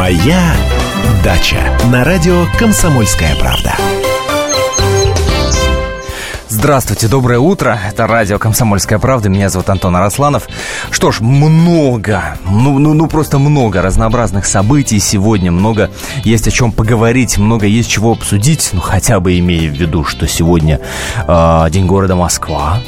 Моя 0.00 0.54
дача 1.22 1.58
на 1.92 2.04
радио 2.04 2.46
Комсомольская 2.58 3.36
правда. 3.36 3.74
Здравствуйте, 6.48 7.06
доброе 7.06 7.38
утро. 7.38 7.78
Это 7.86 8.06
радио 8.06 8.38
«Комсомольская 8.38 8.98
правда». 8.98 9.28
Меня 9.28 9.50
зовут 9.50 9.68
Антон 9.68 9.94
Арасланов. 9.94 10.48
Что 10.90 11.12
ж, 11.12 11.20
много, 11.20 12.38
ну, 12.48 12.78
ну, 12.78 12.94
ну 12.94 13.08
просто 13.08 13.38
много 13.38 13.82
разнообразных 13.82 14.46
событий 14.46 14.98
сегодня. 15.00 15.52
Много 15.52 15.90
есть 16.24 16.48
о 16.48 16.50
чем 16.50 16.72
поговорить, 16.72 17.36
много 17.36 17.66
есть 17.66 17.90
чего 17.90 18.12
обсудить. 18.12 18.70
Ну, 18.72 18.80
хотя 18.80 19.20
бы 19.20 19.38
имея 19.38 19.70
в 19.70 19.74
виду, 19.74 20.06
что 20.06 20.26
сегодня 20.26 20.80
э, 21.28 21.66
День 21.70 21.84
города 21.84 22.16
Москва. 22.16 22.80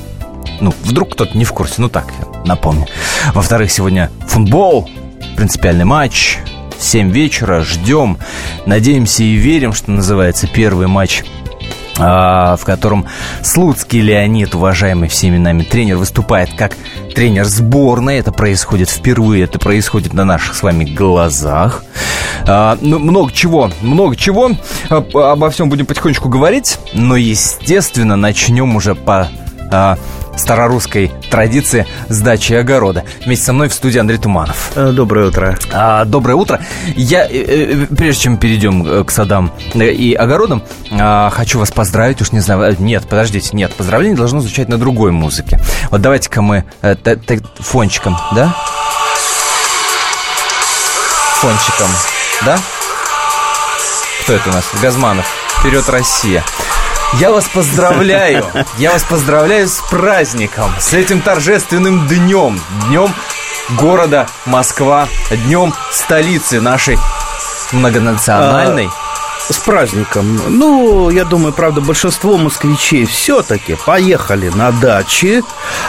Ну, 0.61 0.73
вдруг 0.83 1.13
кто-то 1.13 1.37
не 1.37 1.45
в 1.45 1.53
курсе, 1.53 1.75
ну 1.77 1.91
так, 1.91 2.07
напомню. 2.47 2.87
Во-вторых, 3.35 3.71
сегодня 3.71 4.11
футбол, 4.27 4.89
принципиальный 5.37 5.85
матч. 5.85 6.39
7 6.83 7.11
вечера, 7.11 7.63
ждем, 7.63 8.19
надеемся 8.67 9.23
и 9.23 9.35
верим, 9.35 9.73
что 9.73 9.91
называется, 9.91 10.47
первый 10.47 10.87
матч 10.87 11.23
а, 11.99 12.57
в 12.57 12.65
котором 12.65 13.07
Слуцкий 13.43 14.01
Леонид, 14.01 14.55
уважаемый 14.55 15.09
всеми 15.09 15.37
нами 15.37 15.63
тренер, 15.63 15.99
выступает 15.99 16.51
как 16.57 16.77
тренер 17.15 17.45
сборной. 17.45 18.19
Это 18.19 18.33
происходит 18.33 18.89
впервые, 18.89 19.45
это 19.45 19.59
происходит 19.59 20.15
на 20.15 20.25
наших 20.25 20.55
с 20.55 20.63
вами 20.63 20.85
глазах. 20.85 21.85
А, 22.47 22.79
ну, 22.81 22.99
много 22.99 23.33
чего, 23.33 23.71
много 23.83 24.17
чего. 24.17 24.51
А, 24.89 24.97
обо 25.33 25.51
всем 25.51 25.69
будем 25.69 25.87
потихонечку 25.87 26.29
говорить, 26.29 26.79
но, 26.95 27.17
естественно, 27.17 28.17
начнем 28.17 28.75
уже 28.75 28.95
по 28.95 29.29
старорусской 30.37 31.13
традиции 31.31 31.87
сдачи 32.09 32.53
огорода. 32.55 33.05
Вместе 33.25 33.47
со 33.47 33.53
мной 33.53 33.69
в 33.69 33.75
студии 33.75 33.99
Андрей 33.99 34.19
Туманов. 34.19 34.73
Э, 34.75 34.91
доброе 34.93 35.29
утро. 35.29 35.59
А, 35.73 36.05
доброе 36.05 36.35
утро. 36.35 36.61
Я, 36.97 37.25
э, 37.25 37.31
э, 37.31 37.87
прежде 37.95 38.23
чем 38.23 38.37
перейдем 38.37 39.05
к 39.05 39.11
садам 39.11 39.53
и 39.75 40.15
огородам, 40.15 40.63
а, 40.91 41.31
хочу 41.31 41.59
вас 41.59 41.71
поздравить. 41.71 42.21
Уж 42.21 42.33
не 42.33 42.41
знаю, 42.41 42.77
нет, 42.79 43.09
подождите, 43.09 43.51
нет, 43.53 43.73
поздравление 43.75 44.17
должно 44.17 44.41
звучать 44.41 44.69
на 44.69 44.79
другой 44.79 45.13
музыке. 45.13 45.61
Вот 45.91 46.01
давайте-ка 46.01 46.43
мы 46.43 46.65
фончиком, 47.59 48.17
да? 48.35 48.55
Фончиком, 51.41 51.89
да? 52.45 52.59
Кто 54.23 54.35
это 54.35 54.51
у 54.51 54.53
нас? 54.53 54.65
Газманов. 54.81 55.27
Вперед, 55.59 55.89
Россия. 55.89 56.45
Я 57.15 57.31
вас 57.31 57.47
поздравляю! 57.47 58.47
Я 58.79 58.93
вас 58.93 59.05
поздравляю 59.05 59.69
с 59.69 59.81
праздником, 59.91 60.73
с 60.79 60.95
этим 60.95 61.21
торжественным 61.21 62.07
днем, 62.09 62.59
днем 62.87 63.13
города 63.79 64.27
Москва, 64.47 65.09
днем 65.45 65.75
столицы 65.91 66.61
нашей 66.61 66.99
многонациональной. 67.73 68.91
С 69.51 69.59
праздником. 69.59 70.41
Ну, 70.49 71.11
я 71.11 71.25
думаю, 71.25 71.53
правда, 71.53 71.81
большинство 71.81 72.37
москвичей 72.37 73.05
все-таки 73.07 73.77
поехали 73.85 74.49
на 74.55 74.71
дачи, 74.71 75.43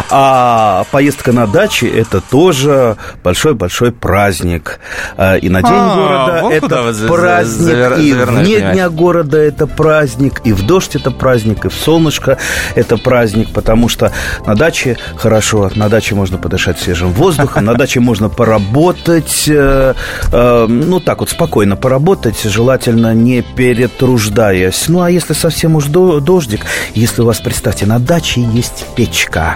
а 0.09 0.85
поездка 0.91 1.31
на 1.31 1.45
дачи 1.45 1.85
это 1.85 2.19
тоже 2.19 2.97
большой-большой 3.23 3.91
праздник. 3.91 4.79
А, 5.17 5.35
и 5.35 5.49
на 5.49 5.61
День 5.61 5.71
а, 5.71 5.95
города 5.95 6.39
вот 6.41 6.53
это 6.53 7.07
праздник, 7.07 7.63
завер... 7.63 7.93
и 7.99 8.13
вне 8.13 8.59
Дня 8.59 8.89
города 8.89 9.37
это 9.37 9.67
праздник, 9.67 10.41
и 10.43 10.51
в 10.51 10.65
дождь 10.65 10.95
это 10.95 11.11
праздник, 11.11 11.65
и 11.65 11.69
в 11.69 11.73
солнышко 11.73 12.39
это 12.73 12.97
праздник, 12.97 13.53
потому 13.53 13.87
что 13.87 14.11
на 14.47 14.55
даче 14.55 14.97
хорошо, 15.15 15.69
на 15.75 15.89
даче 15.89 16.15
можно 16.15 16.39
подышать 16.39 16.79
свежим 16.79 17.13
воздухом, 17.13 17.65
на 17.65 17.75
даче 17.75 17.99
можно 17.99 18.29
поработать, 18.29 19.45
э, 19.47 19.93
э, 20.31 20.65
ну 20.67 20.99
так 20.99 21.19
вот 21.19 21.29
спокойно 21.29 21.75
поработать, 21.75 22.41
желательно 22.43 23.13
не 23.13 23.42
перетруждаясь. 23.55 24.85
Ну, 24.87 25.01
а 25.01 25.09
если 25.09 25.33
совсем 25.33 25.75
уж 25.75 25.85
дождик, 25.85 26.65
если 26.95 27.21
у 27.21 27.25
вас, 27.25 27.39
представьте, 27.39 27.85
на 27.85 27.99
даче 27.99 28.41
есть 28.41 28.85
печка. 28.95 29.55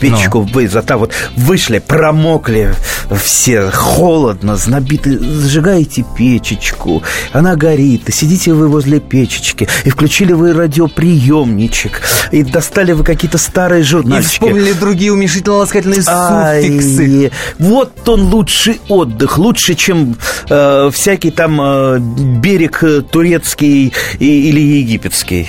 Печку 0.00 0.40
ну. 0.40 0.50
вы 0.52 0.68
зато 0.68 0.98
вот 0.98 1.12
вышли, 1.36 1.78
промокли 1.78 2.74
все, 3.22 3.70
холодно, 3.70 4.56
знобиты, 4.56 5.18
зажигаете 5.18 6.04
печечку, 6.16 7.02
она 7.32 7.56
горит, 7.56 8.08
и 8.08 8.12
сидите 8.12 8.52
вы 8.52 8.68
возле 8.68 9.00
печечки, 9.00 9.68
и 9.84 9.90
включили 9.90 10.32
вы 10.32 10.52
радиоприемничек, 10.52 12.00
и 12.30 12.42
достали 12.42 12.92
вы 12.92 13.04
какие-то 13.04 13.38
старые 13.38 13.82
журнальчики. 13.82 14.34
И 14.34 14.34
вспомнили 14.34 14.72
другие 14.72 15.12
уменьшительно-ласкательные 15.12 16.02
суффиксы. 16.02 17.30
Вот 17.58 18.08
он 18.08 18.22
лучший 18.22 18.80
отдых, 18.88 19.38
лучше, 19.38 19.74
чем 19.74 20.16
э, 20.48 20.90
всякий 20.92 21.30
там 21.30 21.60
э, 21.60 21.98
берег 22.00 22.82
э, 22.82 23.02
турецкий 23.24 23.94
или 24.18 24.60
египетский. 24.60 25.48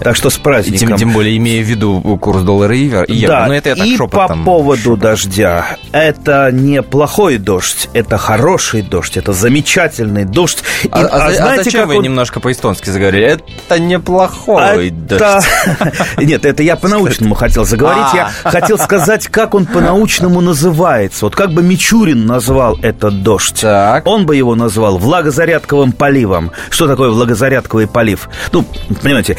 Так 0.00 0.16
что 0.16 0.30
с 0.30 0.38
праздником. 0.38 0.88
Тем, 0.88 0.96
тем 0.96 1.12
более, 1.12 1.36
имея 1.36 1.62
в 1.62 1.66
виду 1.66 2.00
курс 2.20 2.42
доллара 2.42 2.74
и 2.74 2.84
евро. 2.84 3.26
Да, 3.26 3.46
но 3.46 3.54
это 3.54 3.70
я 3.70 3.74
так 3.76 3.86
и 3.86 3.96
шепотом, 3.96 4.38
по 4.38 4.44
поводу 4.44 4.82
шепотом. 4.82 5.00
дождя. 5.00 5.66
Это 5.92 6.50
не 6.52 6.82
плохой 6.82 7.38
дождь, 7.38 7.88
это 7.92 8.16
хороший 8.18 8.82
дождь, 8.82 9.16
это 9.16 9.32
замечательный 9.32 10.24
дождь. 10.24 10.62
И, 10.84 10.88
а, 10.90 11.00
а, 11.00 11.26
а 11.26 11.32
знаете, 11.32 11.60
а 11.60 11.64
зачем 11.64 11.88
вы 11.88 11.98
он... 11.98 12.02
немножко 12.02 12.40
по-эстонски 12.40 12.90
заговорили? 12.90 13.40
Это 13.66 13.78
неплохой 13.78 14.88
это... 14.88 15.18
дождь. 15.18 15.96
Нет, 16.18 16.44
это 16.44 16.62
я 16.62 16.76
по-научному 16.76 17.34
хотел 17.34 17.64
заговорить. 17.64 18.14
Я 18.14 18.30
а. 18.42 18.50
хотел 18.50 18.78
сказать, 18.78 19.28
как 19.28 19.54
он 19.54 19.66
по-научному 19.66 20.40
называется. 20.40 21.26
Вот 21.26 21.36
как 21.36 21.52
бы 21.52 21.62
Мичурин 21.62 22.26
назвал 22.26 22.78
этот 22.82 23.22
дождь. 23.22 23.60
Так. 23.60 24.06
Он 24.06 24.26
бы 24.26 24.36
его 24.36 24.54
назвал 24.54 24.98
влагозарядковым 24.98 25.92
поливом. 25.92 26.52
Что 26.70 26.86
такое 26.86 27.10
влагозарядковый 27.10 27.86
полив? 27.86 28.28
Ну, 28.52 28.64
понимаете, 29.02 29.36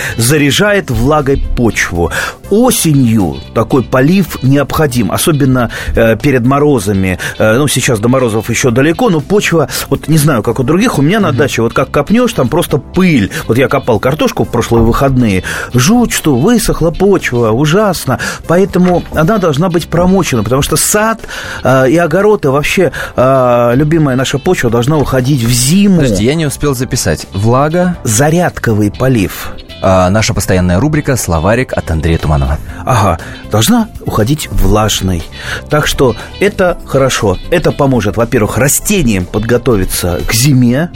заряжает 0.51 0.91
влагой 0.91 1.41
почву. 1.55 2.11
Осенью 2.49 3.37
такой 3.53 3.83
полив 3.83 4.43
необходим, 4.43 5.11
особенно 5.11 5.71
э, 5.95 6.17
перед 6.17 6.45
морозами. 6.45 7.17
Э, 7.37 7.57
ну, 7.57 7.69
сейчас 7.69 7.99
до 7.99 8.09
морозов 8.09 8.49
еще 8.49 8.71
далеко, 8.71 9.09
но 9.09 9.21
почва, 9.21 9.69
вот 9.89 10.09
не 10.09 10.17
знаю, 10.17 10.43
как 10.43 10.59
у 10.59 10.63
других, 10.63 10.99
у 10.99 11.01
меня 11.01 11.21
на 11.21 11.31
даче, 11.31 11.61
вот 11.61 11.73
как 11.73 11.89
копнешь, 11.91 12.33
там 12.33 12.49
просто 12.49 12.77
пыль. 12.77 13.31
Вот 13.47 13.57
я 13.57 13.69
копал 13.69 13.99
картошку 13.99 14.43
в 14.43 14.49
прошлые 14.49 14.83
выходные, 14.83 15.43
жуть, 15.73 16.11
что 16.11 16.35
высохла 16.35 16.91
почва, 16.91 17.51
ужасно. 17.51 18.19
Поэтому 18.47 19.03
она 19.13 19.37
должна 19.37 19.69
быть 19.69 19.87
промочена, 19.87 20.43
потому 20.43 20.61
что 20.61 20.75
сад 20.75 21.21
э, 21.63 21.89
и 21.89 21.97
огород, 21.97 22.43
и 22.43 22.49
вообще 22.49 22.91
э, 23.15 23.71
любимая 23.75 24.17
наша 24.17 24.37
почва 24.37 24.69
должна 24.69 24.97
уходить 24.97 25.43
в 25.43 25.49
зиму. 25.49 26.01
Подожди, 26.01 26.25
я 26.25 26.35
не 26.35 26.45
успел 26.45 26.75
записать. 26.75 27.27
Влага? 27.33 27.95
Зарядковый 28.03 28.91
полив 28.91 29.53
а, 29.81 30.09
наша 30.09 30.33
постоянная 30.33 30.79
рубрика 30.79 31.15
«Словарик» 31.15 31.73
от 31.73 31.89
Андрея 31.89 32.17
Туманова. 32.17 32.57
Ага, 32.85 33.19
должна 33.51 33.89
уходить 34.05 34.47
влажной. 34.51 35.23
Так 35.69 35.87
что 35.87 36.15
это 36.39 36.77
хорошо. 36.85 37.37
Это 37.49 37.71
поможет, 37.71 38.17
во-первых, 38.17 38.57
растениям 38.57 39.25
подготовиться 39.25 40.19
к 40.27 40.33
зиме, 40.33 40.91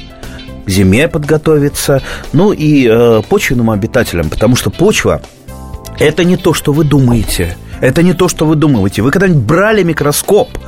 к 0.66 0.70
зиме 0.70 1.08
подготовиться, 1.08 2.02
ну 2.34 2.52
и 2.52 2.88
э, 2.88 3.22
почвенным 3.28 3.72
обитателям, 3.72 4.30
потому 4.30 4.56
что 4.56 4.70
почва– 4.70 5.22
это 6.00 6.24
не 6.24 6.38
то, 6.38 6.54
что 6.54 6.74
вы 6.74 6.84
думаете. 6.84 7.58
Это 7.82 8.04
не 8.04 8.14
то, 8.14 8.30
что 8.30 8.46
вы 8.46 8.56
думаете. 8.56 9.02
Вы 9.02 9.12
когда-нибудь 9.12 9.44
брали 9.44 9.84
микроскоп– 9.84 10.50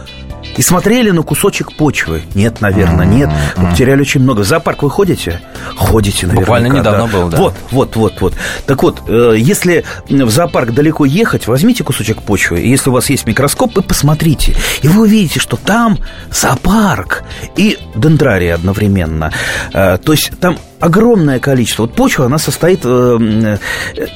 и 0.56 0.62
смотрели 0.62 1.12
на 1.12 1.22
кусочек 1.24 1.75
почвы. 1.75 2.24
Нет, 2.34 2.62
наверное, 2.62 3.06
нет. 3.06 3.30
Вы 3.56 3.70
потеряли 3.70 4.02
очень 4.02 4.22
много. 4.22 4.42
В 4.42 4.46
зоопарк 4.46 4.84
вы 4.84 4.90
ходите? 4.90 5.42
Ходите, 5.75 6.28
наверное. 6.28 6.42
Буквально 6.42 6.68
недавно 6.68 7.08
да. 7.08 7.14
был, 7.14 7.30
да. 7.30 7.38
Вот, 7.38 7.53
вот, 7.72 7.96
вот, 7.96 8.22
вот. 8.22 8.34
Так 8.66 8.84
вот, 8.84 9.03
э, 9.08 9.36
если 9.38 9.86
в 10.09 10.30
зоопарк 10.30 10.74
далеко 10.74 11.06
ехать, 11.06 11.48
возьмите 11.48 11.84
кусочек 11.84 12.22
почвы, 12.22 12.62
и 12.62 12.70
если 12.70 12.90
у 12.90 12.94
вас 12.94 13.09
есть 13.09 13.25
микроскоп, 13.28 13.78
и 13.78 13.81
посмотрите. 13.81 14.56
И 14.81 14.88
вы 14.88 15.03
увидите, 15.03 15.40
что 15.40 15.58
там 15.58 16.00
зоопарк 16.31 17.24
и 17.56 17.78
дендрарий 17.96 18.54
одновременно. 18.54 19.31
Э, 19.74 19.98
то 19.98 20.12
есть 20.12 20.31
там 20.40 20.57
огромное 20.79 21.39
количество. 21.39 21.83
Вот 21.83 21.94
почва, 21.94 22.25
она 22.25 22.38
состоит 22.38 22.81
э, 22.83 23.57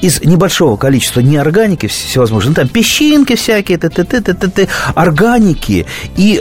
из 0.00 0.22
небольшого 0.22 0.76
количества 0.76 1.20
неорганики 1.20 1.86
всевозможные. 1.86 2.50
Ну, 2.50 2.54
там 2.54 2.68
песчинки 2.68 3.34
всякие, 3.36 3.78
т 3.78 3.88
-т 3.88 4.04
-т 4.04 4.20
-т 4.20 4.34
-т 4.34 4.52
-т, 4.54 4.68
органики 4.94 5.86
и 6.16 6.40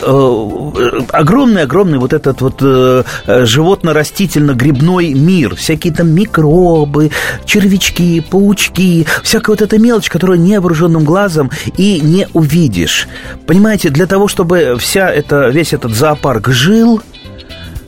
огромный-огромный 1.12 1.98
э, 1.98 2.00
вот 2.00 2.14
этот 2.14 2.42
вот 2.42 2.62
э, 2.62 3.04
животно-растительно-грибной 3.28 5.14
мир. 5.14 5.56
Всякие 5.56 5.94
там 5.94 6.10
микробы, 6.10 7.12
червячки, 7.46 8.22
паучки, 8.22 9.06
всякая 9.24 9.52
вот 9.54 9.62
эта 9.62 9.80
мелочь, 9.80 10.10
которую 10.10 10.40
невооруженным 10.40 11.04
глазом 11.04 11.50
и 11.78 12.00
не 12.02 12.28
увидишь. 12.34 13.08
Понимаете, 13.48 13.90
для 13.90 14.06
того, 14.06 14.28
чтобы 14.28 14.78
вся 14.80 15.10
эта, 15.10 15.50
весь 15.50 15.74
этот 15.74 15.94
зоопарк 15.94 16.50
жил, 16.50 17.02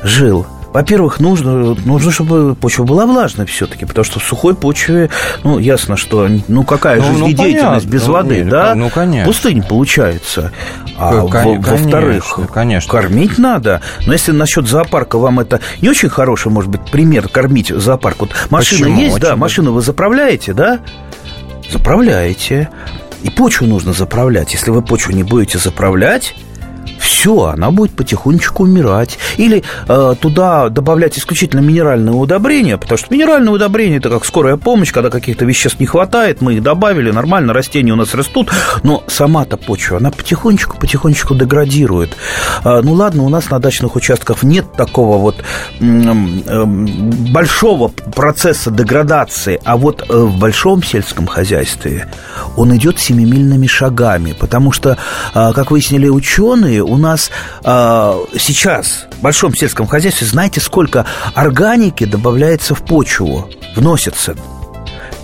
жил, 0.04 0.46
во-первых, 0.74 1.20
нужно, 1.20 1.76
нужно, 1.86 2.12
чтобы 2.12 2.56
почва 2.56 2.84
была 2.84 3.06
влажной 3.06 3.46
все-таки, 3.46 3.86
потому 3.86 4.04
что 4.04 4.20
в 4.20 4.24
сухой 4.24 4.56
почве, 4.56 5.10
ну, 5.44 5.60
ясно, 5.60 5.96
что, 5.96 6.28
ну, 6.48 6.64
какая 6.64 7.00
ну, 7.00 7.14
жизнедеятельность 7.14 7.86
ну, 7.86 7.92
без 7.92 8.08
ну, 8.08 8.14
воды, 8.14 8.44
ну, 8.44 8.52
да? 8.52 8.76
Ну, 8.76 8.90
конечно. 8.90 9.32
Пустынь 9.32 9.64
получается. 9.64 10.52
А 10.98 11.22
во-вторых, 11.22 12.40
конечно. 12.52 12.92
кормить 12.92 13.38
надо. 13.38 13.82
Но 14.08 14.14
если 14.14 14.32
насчет 14.32 14.68
зоопарка 14.68 15.18
вам 15.18 15.40
это 15.40 15.60
не 15.82 15.90
очень 15.90 16.10
хороший, 16.10 16.52
может 16.52 16.72
быть, 16.72 16.82
пример 16.92 17.28
кормить 17.28 17.70
зоопарк. 17.70 18.22
Вот 18.22 18.32
машина 18.50 18.86
Почему? 18.86 19.00
есть, 19.00 19.16
очень 19.16 19.26
да, 19.26 19.36
машину 19.36 19.74
вы 19.74 19.82
заправляете, 19.82 20.54
да? 20.54 20.80
Заправляете. 21.72 22.70
И 23.22 23.30
почву 23.30 23.68
нужно 23.68 23.94
заправлять. 23.94 24.54
Если 24.54 24.72
вы 24.72 24.82
почву 24.82 25.14
не 25.14 25.24
будете 25.24 25.58
заправлять, 25.58 26.36
все, 27.00 27.46
она 27.46 27.72
будет 27.72 27.92
потихонечку 27.92 28.64
умирать. 28.64 29.18
Или 29.38 29.64
э, 29.88 30.16
туда 30.20 30.70
добавлять 30.70 31.18
исключительно 31.18 31.62
минеральные 31.62 32.14
удобрения, 32.14 32.78
потому 32.78 32.98
что 32.98 33.14
минеральные 33.14 33.54
удобрения 33.54 33.98
это 33.98 34.10
как 34.10 34.26
скорая 34.26 34.58
помощь, 34.58 34.92
когда 34.92 35.10
каких-то 35.10 35.46
веществ 35.46 35.80
не 35.80 35.86
хватает, 35.86 36.42
мы 36.42 36.56
их 36.56 36.64
добавили, 36.64 37.12
нормально, 37.12 37.54
растения 37.54 37.94
у 37.94 37.96
нас 37.96 38.14
растут, 38.14 38.52
но 38.84 39.04
сама-то 39.08 39.58
почва, 39.58 39.98
она 39.98 40.12
потихонечку-потихонечку 40.12 41.36
деградирует. 41.36 42.18
Э, 42.64 42.82
ну 42.82 42.94
ладно, 42.94 43.24
у 43.24 43.30
нас 43.30 43.50
на 43.50 43.60
дачных 43.60 43.96
участках 43.96 44.44
нет 44.44 44.66
такого 44.74 45.18
вот 45.18 45.44
э, 45.80 46.64
большого 46.66 47.88
процесса 47.88 48.72
деградации, 48.72 49.60
а 49.64 49.78
вот 49.78 50.04
э, 50.10 50.14
в 50.14 50.40
большом 50.40 50.84
сельском 50.84 51.28
хозяйстве 51.28 52.08
он 52.58 52.76
идет 52.76 53.00
семимильными 53.00 53.68
шагами, 53.68 54.36
потому 54.38 54.72
что, 54.72 54.98
э, 55.34 55.54
как 55.54 55.72
выяснили 55.72 56.10
ученые, 56.10 56.73
у 56.82 56.98
нас 56.98 57.32
э, 57.64 58.26
сейчас 58.38 59.08
в 59.18 59.22
большом 59.22 59.56
сельском 59.56 59.88
хозяйстве, 59.88 60.28
знаете, 60.28 60.60
сколько 60.60 61.06
органики 61.36 62.06
добавляется 62.06 62.76
в 62.76 62.84
почву, 62.84 63.50
вносится? 63.76 64.36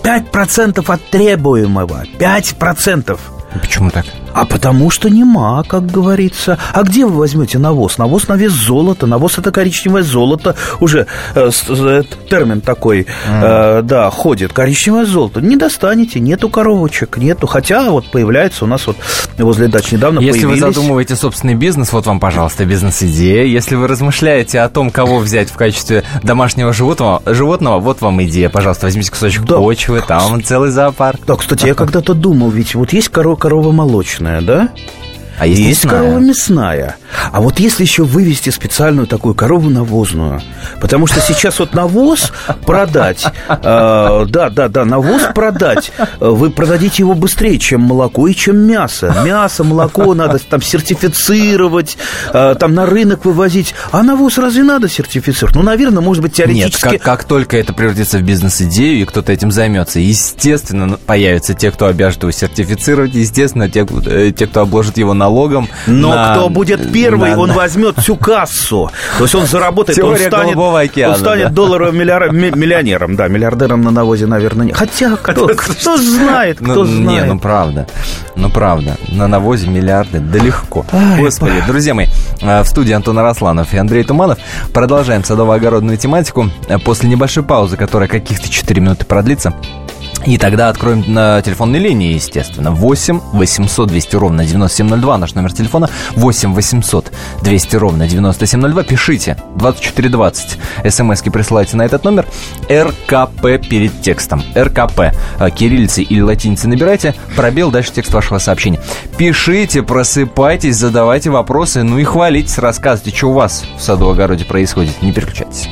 5% 0.02 0.84
от 0.86 1.10
требуемого. 1.10 2.04
5%. 2.18 3.18
Почему 3.60 3.90
так? 3.90 4.06
А 4.32 4.44
потому 4.44 4.90
что 4.90 5.10
нема, 5.10 5.62
как 5.64 5.86
говорится. 5.86 6.58
А 6.72 6.82
где 6.82 7.04
вы 7.04 7.18
возьмете 7.18 7.58
навоз? 7.58 7.98
Навоз 7.98 8.28
на 8.28 8.34
вес 8.34 8.52
золота. 8.52 9.06
Навоз 9.06 9.38
это 9.38 9.50
коричневое 9.52 10.02
золото. 10.02 10.54
Уже 10.80 11.06
э, 11.34 11.50
э, 11.68 12.02
термин 12.28 12.60
такой, 12.60 13.06
э, 13.28 13.82
да, 13.82 14.10
ходит. 14.10 14.52
Коричневое 14.52 15.04
золото. 15.04 15.40
Не 15.40 15.56
достанете, 15.56 16.20
нету 16.20 16.48
коровочек, 16.48 17.16
нету. 17.16 17.46
Хотя 17.46 17.90
вот 17.90 18.10
появляется 18.10 18.64
у 18.64 18.68
нас 18.68 18.86
вот 18.86 18.96
возле 19.38 19.68
дач 19.68 19.92
недавно 19.92 20.20
Если 20.20 20.42
появились... 20.42 20.62
вы 20.62 20.72
задумываете 20.72 21.16
собственный 21.16 21.54
бизнес, 21.54 21.92
вот 21.92 22.06
вам, 22.06 22.20
пожалуйста, 22.20 22.64
бизнес-идея. 22.64 23.44
Если 23.44 23.74
вы 23.74 23.88
размышляете 23.88 24.60
о 24.60 24.68
том, 24.68 24.90
кого 24.90 25.18
взять 25.18 25.50
в 25.50 25.54
качестве 25.54 26.04
домашнего 26.22 26.72
животного, 26.72 27.22
животного 27.26 27.80
вот 27.80 28.00
вам 28.00 28.22
идея. 28.24 28.48
Пожалуйста, 28.48 28.86
возьмите 28.86 29.10
кусочек 29.10 29.44
да. 29.44 29.56
почвы, 29.56 30.02
там 30.06 30.42
целый 30.42 30.70
зоопарк. 30.70 31.20
Да, 31.26 31.36
кстати, 31.36 31.66
я 31.66 31.74
когда-то 31.80 32.14
думал, 32.14 32.50
ведь 32.50 32.74
вот 32.74 32.92
есть 32.92 33.08
корова, 33.08 33.36
корова 33.36 33.72
молочная, 33.72 34.19
молочная, 34.20 34.40
да? 34.42 34.68
А 35.40 35.46
есть, 35.46 35.60
есть 35.60 35.84
мясная. 35.84 36.02
корова 36.02 36.18
мясная. 36.18 36.96
А 37.32 37.40
вот 37.40 37.58
если 37.58 37.82
еще 37.82 38.04
вывести 38.04 38.50
специальную 38.50 39.06
такую 39.06 39.34
корову 39.34 39.70
навозную, 39.70 40.42
потому 40.82 41.06
что 41.06 41.20
сейчас 41.20 41.58
вот 41.58 41.72
навоз 41.72 42.30
продать, 42.66 43.24
э, 43.48 44.26
да, 44.28 44.50
да, 44.50 44.68
да, 44.68 44.84
навоз 44.84 45.22
продать, 45.34 45.92
вы 46.20 46.50
продадите 46.50 47.02
его 47.04 47.14
быстрее, 47.14 47.58
чем 47.58 47.80
молоко 47.80 48.28
и 48.28 48.34
чем 48.34 48.58
мясо. 48.58 49.14
Мясо, 49.24 49.64
молоко 49.64 50.12
надо 50.12 50.38
там 50.38 50.60
сертифицировать, 50.60 51.96
э, 52.34 52.54
там 52.60 52.74
на 52.74 52.84
рынок 52.84 53.24
вывозить. 53.24 53.74
А 53.92 54.02
навоз 54.02 54.36
разве 54.36 54.62
надо 54.62 54.90
сертифицировать? 54.90 55.56
Ну, 55.56 55.62
наверное, 55.62 56.02
может 56.02 56.22
быть, 56.22 56.34
теоретически... 56.34 56.84
Нет, 56.84 57.00
как, 57.00 57.20
как 57.20 57.24
только 57.24 57.56
это 57.56 57.72
превратится 57.72 58.18
в 58.18 58.22
бизнес-идею, 58.22 59.00
и 59.00 59.04
кто-то 59.06 59.32
этим 59.32 59.50
займется, 59.50 60.00
естественно, 60.00 60.98
появятся 60.98 61.54
те, 61.54 61.70
кто 61.70 61.86
обяжет 61.86 62.22
его 62.24 62.30
сертифицировать, 62.30 63.14
естественно, 63.14 63.70
те, 63.70 63.86
э, 64.06 64.32
те 64.36 64.46
кто 64.46 64.60
обложит 64.60 64.98
его 64.98 65.14
налогом. 65.14 65.29
Но 65.86 66.14
на... 66.14 66.32
кто 66.32 66.48
будет 66.48 66.92
первый, 66.92 67.36
он 67.36 67.52
возьмет 67.52 67.98
всю 67.98 68.16
кассу. 68.16 68.90
То 69.18 69.24
есть 69.24 69.34
он 69.34 69.46
заработает, 69.46 69.98
он 69.98 70.16
станет, 70.16 70.56
океана, 70.56 71.14
он 71.14 71.18
станет 71.18 71.48
да. 71.48 71.52
долларовым 71.52 71.96
миллионером. 71.96 73.16
Да, 73.16 73.28
миллиардером 73.28 73.82
на 73.82 73.90
навозе, 73.90 74.26
наверное, 74.26 74.66
нет. 74.66 74.76
Хотя, 74.76 75.16
кто, 75.16 75.48
кто 75.56 75.96
знает, 75.96 76.58
кто 76.58 76.74
ну, 76.74 76.84
знает. 76.84 77.24
Не, 77.26 77.32
ну 77.32 77.38
правда. 77.38 77.86
Ну 78.36 78.50
правда. 78.50 78.96
На 79.08 79.26
навозе 79.26 79.68
миллиарды. 79.68 80.18
Да 80.18 80.38
легко. 80.38 80.84
Ай, 80.92 81.20
Господи, 81.20 81.60
па. 81.60 81.66
друзья 81.66 81.94
мои, 81.94 82.06
э, 82.40 82.62
в 82.62 82.66
студии 82.66 82.92
Антон 82.92 83.18
Арасланов 83.18 83.72
и 83.74 83.76
Андрей 83.76 84.04
Туманов. 84.04 84.38
Продолжаем 84.72 85.22
садово-огородную 85.22 85.96
тематику. 85.96 86.50
После 86.84 87.08
небольшой 87.08 87.42
паузы, 87.42 87.76
которая 87.76 88.08
каких-то 88.08 88.48
4 88.48 88.80
минуты 88.80 89.04
продлится, 89.04 89.54
и 90.26 90.36
тогда 90.36 90.68
откроем 90.68 91.04
на 91.06 91.40
телефонной 91.42 91.78
линии, 91.78 92.14
естественно. 92.14 92.70
8 92.70 93.20
800 93.32 93.88
200 93.88 94.16
ровно 94.16 94.44
9702, 94.44 95.18
наш 95.18 95.34
номер 95.34 95.52
телефона. 95.52 95.88
8 96.16 96.54
800 96.54 97.12
200 97.42 97.76
ровно 97.76 98.06
9702. 98.06 98.82
Пишите 98.84 99.36
2420. 99.56 100.58
СМСки 100.88 101.30
присылайте 101.30 101.76
на 101.76 101.82
этот 101.82 102.04
номер. 102.04 102.26
РКП 102.70 103.66
перед 103.68 104.02
текстом. 104.02 104.42
РКП. 104.54 105.14
А, 105.38 105.50
кириллицы 105.50 106.02
или 106.02 106.20
латиницы 106.20 106.68
набирайте. 106.68 107.14
Пробел, 107.34 107.70
дальше 107.70 107.92
текст 107.92 108.12
вашего 108.12 108.38
сообщения. 108.38 108.80
Пишите, 109.16 109.82
просыпайтесь, 109.82 110.76
задавайте 110.76 111.30
вопросы. 111.30 111.82
Ну 111.82 111.98
и 111.98 112.04
хвалитесь, 112.04 112.58
рассказывайте, 112.58 113.16
что 113.16 113.30
у 113.30 113.32
вас 113.32 113.64
в 113.78 113.82
саду-огороде 113.82 114.44
происходит. 114.44 115.00
Не 115.02 115.12
переключайтесь. 115.12 115.68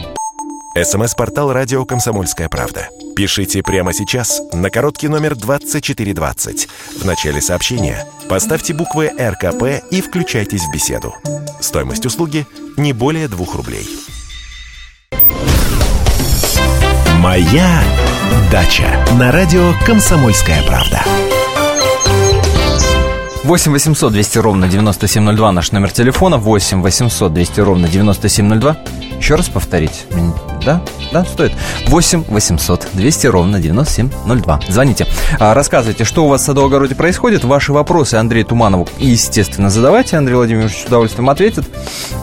СМС-портал 0.75 1.53
«Радио 1.53 1.85
Комсомольская 1.85 2.49
правда». 2.49 2.89
Пишите 3.19 3.65
прямо 3.65 3.93
сейчас 3.93 4.41
на 4.53 4.70
короткий 4.70 5.09
номер 5.09 5.35
2420. 5.35 6.69
В 7.00 7.05
начале 7.05 7.41
сообщения 7.41 8.06
поставьте 8.29 8.75
буквы 8.75 9.11
РКП 9.19 9.82
и 9.91 10.00
включайтесь 10.00 10.62
в 10.62 10.73
беседу. 10.73 11.17
Стоимость 11.61 12.06
услуги 12.06 12.47
не 12.76 12.93
более 12.93 13.26
2 13.26 13.47
рублей. 13.55 13.88
«Моя 17.17 17.82
дача» 18.53 19.05
на 19.19 19.32
радио 19.32 19.73
«Комсомольская 19.85 20.62
правда». 20.62 21.03
8 23.43 23.73
800 23.73 24.12
200 24.12 24.38
ровно 24.38 24.69
9702 24.69 25.50
наш 25.50 25.73
номер 25.73 25.91
телефона. 25.91 26.37
8 26.37 26.82
800 26.82 27.35
200 27.35 27.61
ровно 27.62 27.88
9702. 27.88 28.76
Еще 29.19 29.35
раз 29.35 29.49
повторить. 29.49 30.06
Да? 30.69 30.82
Да, 31.12 31.25
стоит. 31.25 31.53
8 31.87 32.25
800 32.29 32.88
200 32.93 33.26
ровно 33.29 33.59
9702. 33.59 34.61
Звоните. 34.69 35.06
А, 35.41 35.55
рассказывайте, 35.55 36.05
что 36.05 36.26
у 36.26 36.29
вас 36.29 36.43
в 36.43 36.44
садово-огороде 36.44 36.94
происходит. 36.94 37.43
Ваши 37.43 37.73
вопросы 37.73 38.17
Андрею 38.17 38.44
Туманову, 38.44 38.87
естественно, 38.99 39.70
задавайте. 39.70 40.19
Андрей 40.19 40.35
Владимирович 40.35 40.76
с 40.76 40.85
удовольствием 40.85 41.31
ответит. 41.31 41.65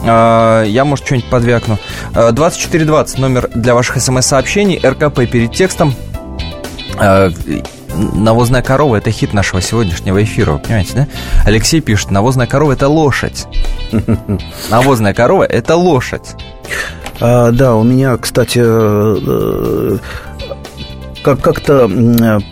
А, 0.04 0.62
я, 0.62 0.84
может, 0.84 1.04
что-нибудь 1.04 1.28
подвякну. 1.28 1.78
2420 2.12 3.18
а, 3.18 3.20
номер 3.20 3.50
для 3.52 3.74
ваших 3.74 4.00
смс-сообщений. 4.00 4.78
РКП 4.78 5.28
перед 5.28 5.52
текстом. 5.52 5.92
Навозная 7.96 8.62
корова– 8.62 8.96
это 8.98 9.10
хит 9.10 9.32
нашего 9.32 9.60
сегодняшнего 9.60 10.22
эфира, 10.22 10.52
вы 10.52 10.58
понимаете, 10.58 10.92
да? 10.94 11.08
Алексей 11.44 11.80
пишет, 11.80 12.10
навозная 12.10 12.46
корова– 12.46 12.72
это 12.74 12.88
лошадь. 12.88 13.46
Навозная 14.70 15.14
корова– 15.14 15.44
это 15.48 15.76
лошадь. 15.76 16.36
А, 17.20 17.50
да, 17.50 17.74
у 17.74 17.82
меня, 17.82 18.16
кстати, 18.16 18.60
э, 18.62 19.98
как, 21.22 21.40
как-то, 21.40 21.90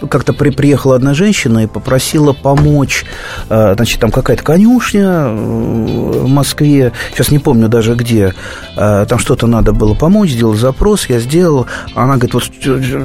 как-то 0.08 0.32
при, 0.32 0.50
приехала 0.50 0.96
одна 0.96 1.14
женщина 1.14 1.64
и 1.64 1.66
попросила 1.66 2.32
помочь, 2.32 3.04
э, 3.50 3.74
значит, 3.76 4.00
там 4.00 4.10
какая-то 4.10 4.42
конюшня 4.42 5.26
э, 5.26 5.34
в 5.34 6.28
Москве, 6.28 6.92
сейчас 7.12 7.30
не 7.30 7.38
помню 7.38 7.68
даже 7.68 7.94
где, 7.94 8.34
там 8.74 9.18
что-то 9.18 9.46
надо 9.46 9.72
было 9.72 9.94
помочь, 9.94 10.30
сделал 10.30 10.54
запрос, 10.54 11.06
я 11.08 11.18
сделал, 11.20 11.66
она 11.94 12.16
говорит, 12.16 12.34
вот, 12.34 12.44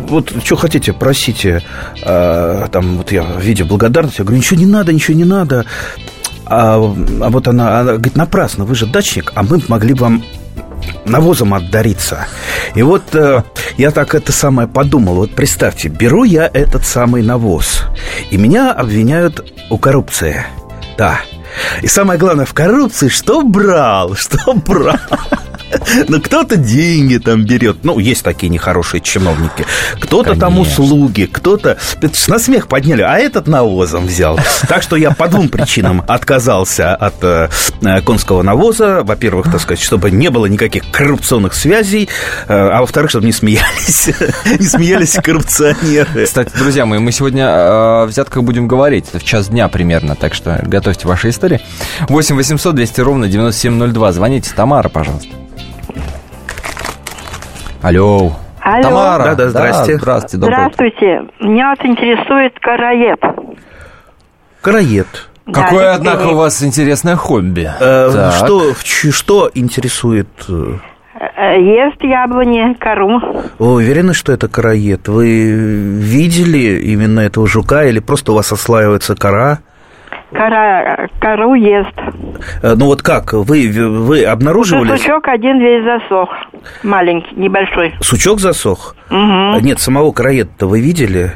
вот 0.10 0.34
что 0.44 0.56
хотите, 0.56 0.94
просите, 0.94 1.62
там, 2.04 2.98
вот 2.98 3.12
я 3.12 3.24
в 3.24 3.42
виде 3.42 3.64
благодарности, 3.64 4.22
я 4.22 4.26
говорю, 4.26 4.40
ничего 4.40 4.60
не 4.60 4.66
надо, 4.66 4.94
ничего 4.94 5.18
не 5.18 5.26
надо, 5.26 5.66
а, 6.46 6.78
а 6.78 7.30
вот 7.30 7.48
она, 7.48 7.80
она 7.82 7.94
говорит, 7.94 8.16
напрасно, 8.16 8.66
вы 8.66 8.74
же 8.74 8.88
дачник, 8.88 9.32
а 9.36 9.44
мы 9.44 9.62
могли 9.68 9.94
вам 9.94 10.24
навозом 11.06 11.54
отдариться. 11.54 12.28
И 12.76 12.82
вот 12.82 13.04
э, 13.14 13.44
я 13.78 13.92
так 13.92 14.16
это 14.16 14.32
самое 14.32 14.68
подумал. 14.68 15.16
Вот 15.16 15.36
представьте, 15.36 15.90
беру 15.90 16.24
я 16.24 16.50
этот 16.54 16.86
самый 16.86 17.24
навоз, 17.24 17.86
и 18.30 18.38
меня 18.38 18.72
обвиняют 18.72 19.52
у 19.70 19.78
коррупции. 19.78 20.46
Да. 20.98 21.22
И 21.82 21.88
самое 21.88 22.20
главное, 22.20 22.46
в 22.46 22.54
коррупции 22.54 23.08
что 23.08 23.42
брал, 23.42 24.16
что 24.16 24.54
брал. 24.54 24.98
Ну, 26.08 26.22
кто-то 26.22 26.56
деньги 26.56 27.18
там 27.18 27.46
берет. 27.46 27.84
Ну, 27.84 28.00
есть 28.00 28.24
такие 28.24 28.50
нехорошие 28.50 29.02
чиновники. 29.02 29.66
Кто-то 30.00 30.36
там 30.36 30.60
услуги, 30.60 31.30
кто-то... 31.32 31.78
На 32.28 32.40
смех 32.40 32.68
подняли, 32.68 33.02
а 33.02 33.18
этот 33.18 33.48
навозом 33.48 34.06
взял. 34.06 34.40
Так 34.68 34.84
что 34.84 34.96
я 34.96 35.12
по 35.12 35.28
двум 35.28 35.50
причинам 35.50 36.04
отказался 36.08 36.96
от 36.96 37.24
э, 37.24 37.50
конского 38.06 38.42
навоза. 38.42 39.04
Во-первых, 39.04 39.52
так 39.52 39.62
сказать, 39.62 39.82
чтобы 39.82 40.12
не 40.12 40.30
было 40.30 40.46
никаких 40.46 40.90
коррупционных 40.92 41.54
связей, 41.54 42.10
э, 42.48 42.54
а 42.54 42.82
во-вторых, 42.82 43.10
чтобы 43.10 43.26
не 43.26 43.32
смеялись. 43.32 44.10
Не 44.60 44.66
смеялись 44.66 45.14
коррупционеры. 45.14 46.26
Кстати, 46.26 46.52
друзья 46.58 46.86
мои, 46.86 47.00
мы 47.00 47.12
сегодня 47.12 47.46
о 47.48 48.06
взятках 48.06 48.44
будем 48.44 48.68
говорить. 48.68 49.06
Это 49.10 49.20
в 49.20 49.24
час 49.24 49.50
дня 49.50 49.68
примерно, 49.68 50.16
так 50.16 50.34
что 50.34 50.62
готовьте 50.66 51.08
ваши 51.08 51.30
истории. 51.30 51.62
8 52.08 52.36
800 52.36 52.76
200 52.76 53.02
ровно 53.02 53.28
9702. 53.28 54.12
Звоните. 54.14 54.52
Тамара, 54.56 54.90
пожалуйста. 54.90 55.39
Алло. 57.82 58.34
Алло. 58.62 58.82
Тамара. 58.82 59.24
Да, 59.24 59.36
да, 59.36 59.50
здрасте. 59.50 59.94
Да, 59.94 59.98
здравствуйте. 60.00 60.46
Здравствуйте. 60.46 61.22
Меня 61.40 61.70
вот 61.78 61.86
интересует 61.86 62.60
караед. 62.60 63.20
Караед. 64.62 65.08
Да, 65.46 65.64
Какое, 65.64 65.84
это 65.86 65.96
однако, 65.96 66.28
у 66.28 66.36
вас 66.36 66.62
интересное 66.62 67.16
хобби. 67.16 67.72
Э. 67.80 68.32
Что, 68.38 68.74
что 69.12 69.50
интересует? 69.56 70.28
э, 70.48 70.76
э, 71.38 71.62
Ест 71.62 72.04
яблони, 72.04 72.76
кору. 72.76 73.20
Вы 73.58 73.74
уверены, 73.74 74.14
что 74.14 74.32
это 74.32 74.48
караед? 74.48 75.08
Вы 75.08 75.50
видели 75.52 76.82
именно 76.82 77.22
этого 77.22 77.48
жука 77.48 77.86
или 77.86 78.00
просто 78.00 78.34
у 78.34 78.36
вас 78.36 78.52
ослаивается 78.52 79.16
кора? 79.16 79.60
Кора, 80.32 81.08
кору 81.20 81.56
ест. 81.56 81.94
Э, 82.62 82.76
Ну 82.76 82.86
вот 82.86 83.02
как? 83.02 83.34
Вы, 83.34 83.72
вы 83.72 84.24
обнаруживали... 84.24 84.96
Сучок 84.96 85.28
один 85.28 85.60
весь 85.60 85.84
засох. 85.84 86.30
Маленький, 86.84 87.36
небольшой. 87.36 87.94
Сучок 88.02 88.40
засох? 88.40 88.96
Угу. 89.10 89.60
Нет, 89.62 89.80
самого 89.80 90.12
караеда-то 90.12 90.68
вы 90.68 90.82
видели? 90.82 91.32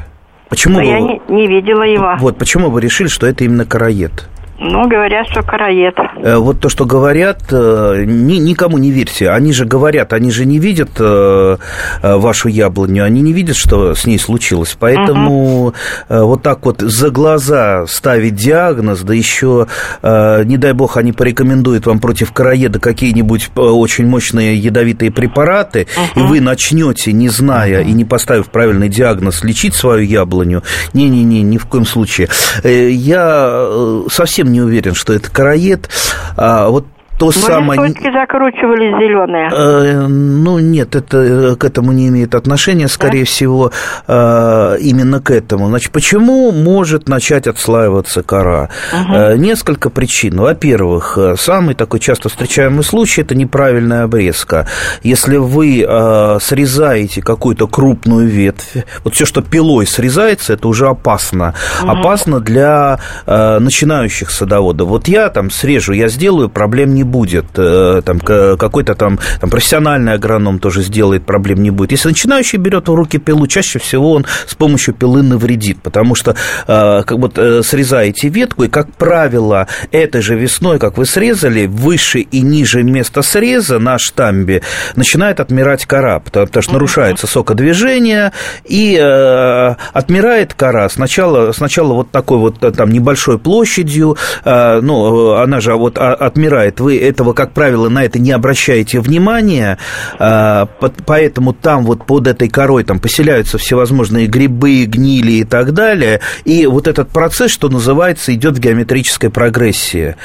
Почему 0.48 0.74
Но 0.74 0.84
вы... 0.84 0.90
я 0.90 1.00
не, 1.00 1.20
не 1.28 1.46
видела 1.48 1.82
его. 1.82 2.14
Вот 2.18 2.38
почему 2.38 2.70
вы 2.70 2.80
решили, 2.80 3.08
что 3.08 3.26
это 3.26 3.44
именно 3.44 3.64
караед? 3.64 4.28
Ну, 4.58 4.88
говорят, 4.88 5.26
что 5.28 5.42
караед. 5.42 5.94
Э, 6.22 6.36
Вот 6.36 6.60
то, 6.60 6.68
что 6.68 6.84
говорят, 6.84 7.40
э, 7.50 8.04
ни- 8.06 8.36
никому 8.38 8.78
не 8.78 8.90
верьте. 8.92 9.30
Они 9.30 9.52
же 9.52 9.64
говорят, 9.64 10.12
они 10.12 10.30
же 10.30 10.44
не 10.46 10.58
видят 10.58 10.90
э, 11.00 11.56
вашу 12.02 12.48
яблоню, 12.48 13.04
они 13.04 13.20
не 13.20 13.32
видят, 13.32 13.56
что 13.56 13.94
с 13.94 14.06
ней 14.06 14.18
случилось. 14.18 14.76
Поэтому 14.78 15.74
э, 16.08 16.20
вот 16.22 16.42
так 16.42 16.64
вот 16.66 16.80
за 16.80 17.10
глаза 17.10 17.86
ставить 17.88 18.36
диагноз, 18.36 19.00
да 19.02 19.12
еще, 19.14 19.66
не 20.02 20.56
дай 20.56 20.72
бог, 20.72 20.96
они 20.96 21.12
порекомендуют 21.12 21.86
вам 21.86 21.98
против 21.98 22.32
караеда 22.32 22.78
какие-нибудь 22.78 23.50
очень 23.56 24.06
мощные 24.06 24.56
ядовитые 24.56 25.10
препараты, 25.10 25.86
и 26.14 26.20
вы 26.20 26.40
начнете, 26.40 27.12
не 27.12 27.28
зная 27.28 27.82
и 27.82 27.92
не 27.92 28.04
поставив 28.04 28.48
правильный 28.48 28.88
диагноз, 28.88 29.42
лечить 29.44 29.74
свою 29.74 30.04
яблоню. 30.04 30.62
Не-не-не, 30.92 31.42
ни 31.42 31.58
в 31.58 31.66
коем 31.66 31.84
случае. 31.86 32.28
Я 32.62 33.48
э, 33.68 34.02
совсем 34.44 34.52
не 34.52 34.60
уверен, 34.60 34.94
что 34.94 35.12
это 35.12 35.30
караед. 35.30 35.88
А 36.36 36.68
вот 36.68 36.86
то 37.18 37.26
Может, 37.26 37.42
самое... 37.42 37.80
точки 37.80 38.10
закручивались 38.12 38.96
зеленые. 38.98 39.48
Э, 39.52 40.06
Ну, 40.08 40.58
нет, 40.58 40.96
это 40.96 41.18
э, 41.18 41.56
к 41.56 41.64
этому 41.64 41.92
не 41.92 42.08
имеет 42.08 42.34
отношения, 42.34 42.88
скорее 42.88 43.24
всего, 43.24 43.70
э, 44.06 44.76
именно 44.80 45.20
к 45.20 45.30
этому. 45.30 45.68
Значит, 45.68 45.92
почему 45.92 46.50
может 46.50 47.08
начать 47.08 47.46
отслаиваться 47.46 48.22
кора? 48.22 48.68
Э, 48.92 49.36
Несколько 49.36 49.90
причин. 49.90 50.40
Во-первых, 50.40 51.16
э, 51.16 51.36
самый 51.38 51.74
такой 51.74 52.00
часто 52.00 52.28
встречаемый 52.28 52.82
случай– 52.82 53.20
это 53.22 53.34
неправильная 53.36 54.04
обрезка. 54.04 54.66
Если 55.02 55.36
вы 55.36 55.84
э, 55.86 56.38
срезаете 56.40 57.22
какую-то 57.22 57.68
крупную 57.68 58.26
ветвь, 58.26 58.84
вот 59.04 59.14
все, 59.14 59.24
что 59.24 59.40
пилой 59.40 59.86
срезается, 59.86 60.54
это 60.54 60.66
уже 60.66 60.88
опасно. 60.88 61.54
Опасно 61.82 62.40
для 62.40 62.98
э, 63.26 63.58
начинающих 63.60 64.30
садоводов. 64.30 64.88
Вот 64.88 65.06
я 65.08 65.28
там 65.28 65.50
срежу, 65.50 65.92
я 65.92 66.08
сделаю, 66.08 66.48
проблем 66.48 66.94
не 66.94 67.03
будет. 67.04 67.46
Э, 67.56 68.02
Там 68.04 68.18
какой-то 68.20 68.94
там, 68.94 69.18
там 69.40 69.50
профессиональный 69.50 70.12
агроном 70.14 70.58
тоже 70.58 70.82
сделает, 70.82 71.24
проблем 71.26 71.62
не 71.62 71.70
будет. 71.70 71.92
Если 71.92 72.08
начинающий 72.08 72.58
берет 72.58 72.88
в 72.88 72.94
руки 72.94 73.18
пилу, 73.18 73.46
чаще 73.46 73.78
всего 73.78 74.12
он 74.12 74.26
с 74.46 74.54
помощью 74.54 74.94
пилы 74.94 75.22
навредит, 75.22 75.82
потому 75.82 76.14
что 76.14 76.32
э, 76.32 77.02
как 77.02 77.12
вот 77.18 77.38
э, 77.38 77.62
срезаете 77.62 78.28
ветку, 78.28 78.64
и, 78.64 78.68
как 78.68 78.92
правило, 78.94 79.66
этой 79.92 80.20
же 80.22 80.34
весной, 80.36 80.78
как 80.78 80.98
вы 80.98 81.06
срезали, 81.06 81.66
выше 81.66 82.20
и 82.20 82.40
ниже 82.40 82.82
места 82.82 83.22
среза 83.22 83.78
на 83.78 83.98
штамбе 83.98 84.62
начинает 84.96 85.40
отмирать 85.40 85.86
кора, 85.86 86.20
потому, 86.20 86.46
потому 86.46 86.62
что 86.62 86.72
нарушается 86.74 87.26
сокодвижение, 87.26 88.32
и 88.64 88.98
э, 89.00 89.74
отмирает 89.92 90.54
кора 90.54 90.88
сначала, 90.88 91.52
сначала 91.52 91.94
вот 91.94 92.10
такой 92.10 92.38
вот 92.38 92.58
там 92.58 92.90
небольшой 92.90 93.38
площадью, 93.38 94.16
э, 94.44 94.80
ну, 94.80 95.32
она 95.32 95.60
же 95.60 95.74
вот 95.74 95.98
а- 95.98 96.14
отмирает, 96.14 96.80
вы 96.80 96.93
этого, 96.98 97.32
как 97.32 97.52
правило, 97.52 97.88
на 97.88 98.04
это 98.04 98.18
не 98.18 98.32
обращаете 98.32 99.00
внимания, 99.00 99.78
под- 100.18 101.04
поэтому 101.06 101.52
там 101.52 101.84
вот 101.84 102.06
под 102.06 102.26
этой 102.26 102.48
корой 102.48 102.84
там 102.84 102.98
поселяются 102.98 103.58
всевозможные 103.58 104.26
грибы, 104.26 104.84
гнили 104.84 105.32
и 105.32 105.44
так 105.44 105.72
далее, 105.72 106.20
и 106.44 106.66
вот 106.66 106.86
этот 106.88 107.10
процесс, 107.10 107.50
что 107.50 107.68
называется, 107.68 108.34
идет 108.34 108.56
в 108.56 108.60
геометрической 108.60 109.30
прогрессии. 109.30 110.16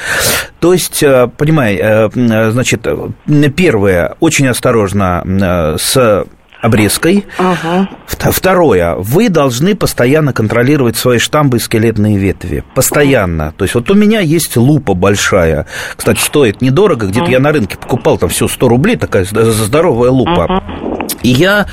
То 0.60 0.72
есть, 0.72 1.02
э, 1.02 1.28
понимай, 1.36 1.76
э, 1.76 2.08
э, 2.14 2.50
значит, 2.50 2.86
э, 2.86 3.08
первое, 3.56 4.16
очень 4.20 4.48
осторожно 4.48 5.22
с 5.78 6.24
обрезкой. 6.60 7.26
Вт- 8.06 8.32
Второе. 8.32 8.94
Вы 8.96 9.28
должны 9.28 9.74
постоянно 9.74 10.32
контролировать 10.32 10.96
свои 10.96 11.18
штамбы 11.18 11.56
и 11.56 11.60
скелетные 11.60 12.18
ветви. 12.18 12.64
Постоянно. 12.74 13.52
То 13.56 13.64
есть 13.64 13.74
вот 13.74 13.90
у 13.90 13.94
меня 13.94 14.20
есть 14.20 14.56
лупа 14.56 14.94
большая. 14.94 15.66
Кстати, 15.96 16.20
стоит 16.20 16.60
недорого. 16.60 17.06
Где-то 17.06 17.30
я 17.30 17.38
на 17.40 17.52
рынке 17.52 17.76
покупал 17.76 18.18
там 18.18 18.28
все 18.28 18.48
100 18.48 18.68
рублей. 18.68 18.96
Такая 18.96 19.24
здоровая 19.24 20.10
лупа. 20.10 20.62
И 21.22 21.28
я 21.30 21.66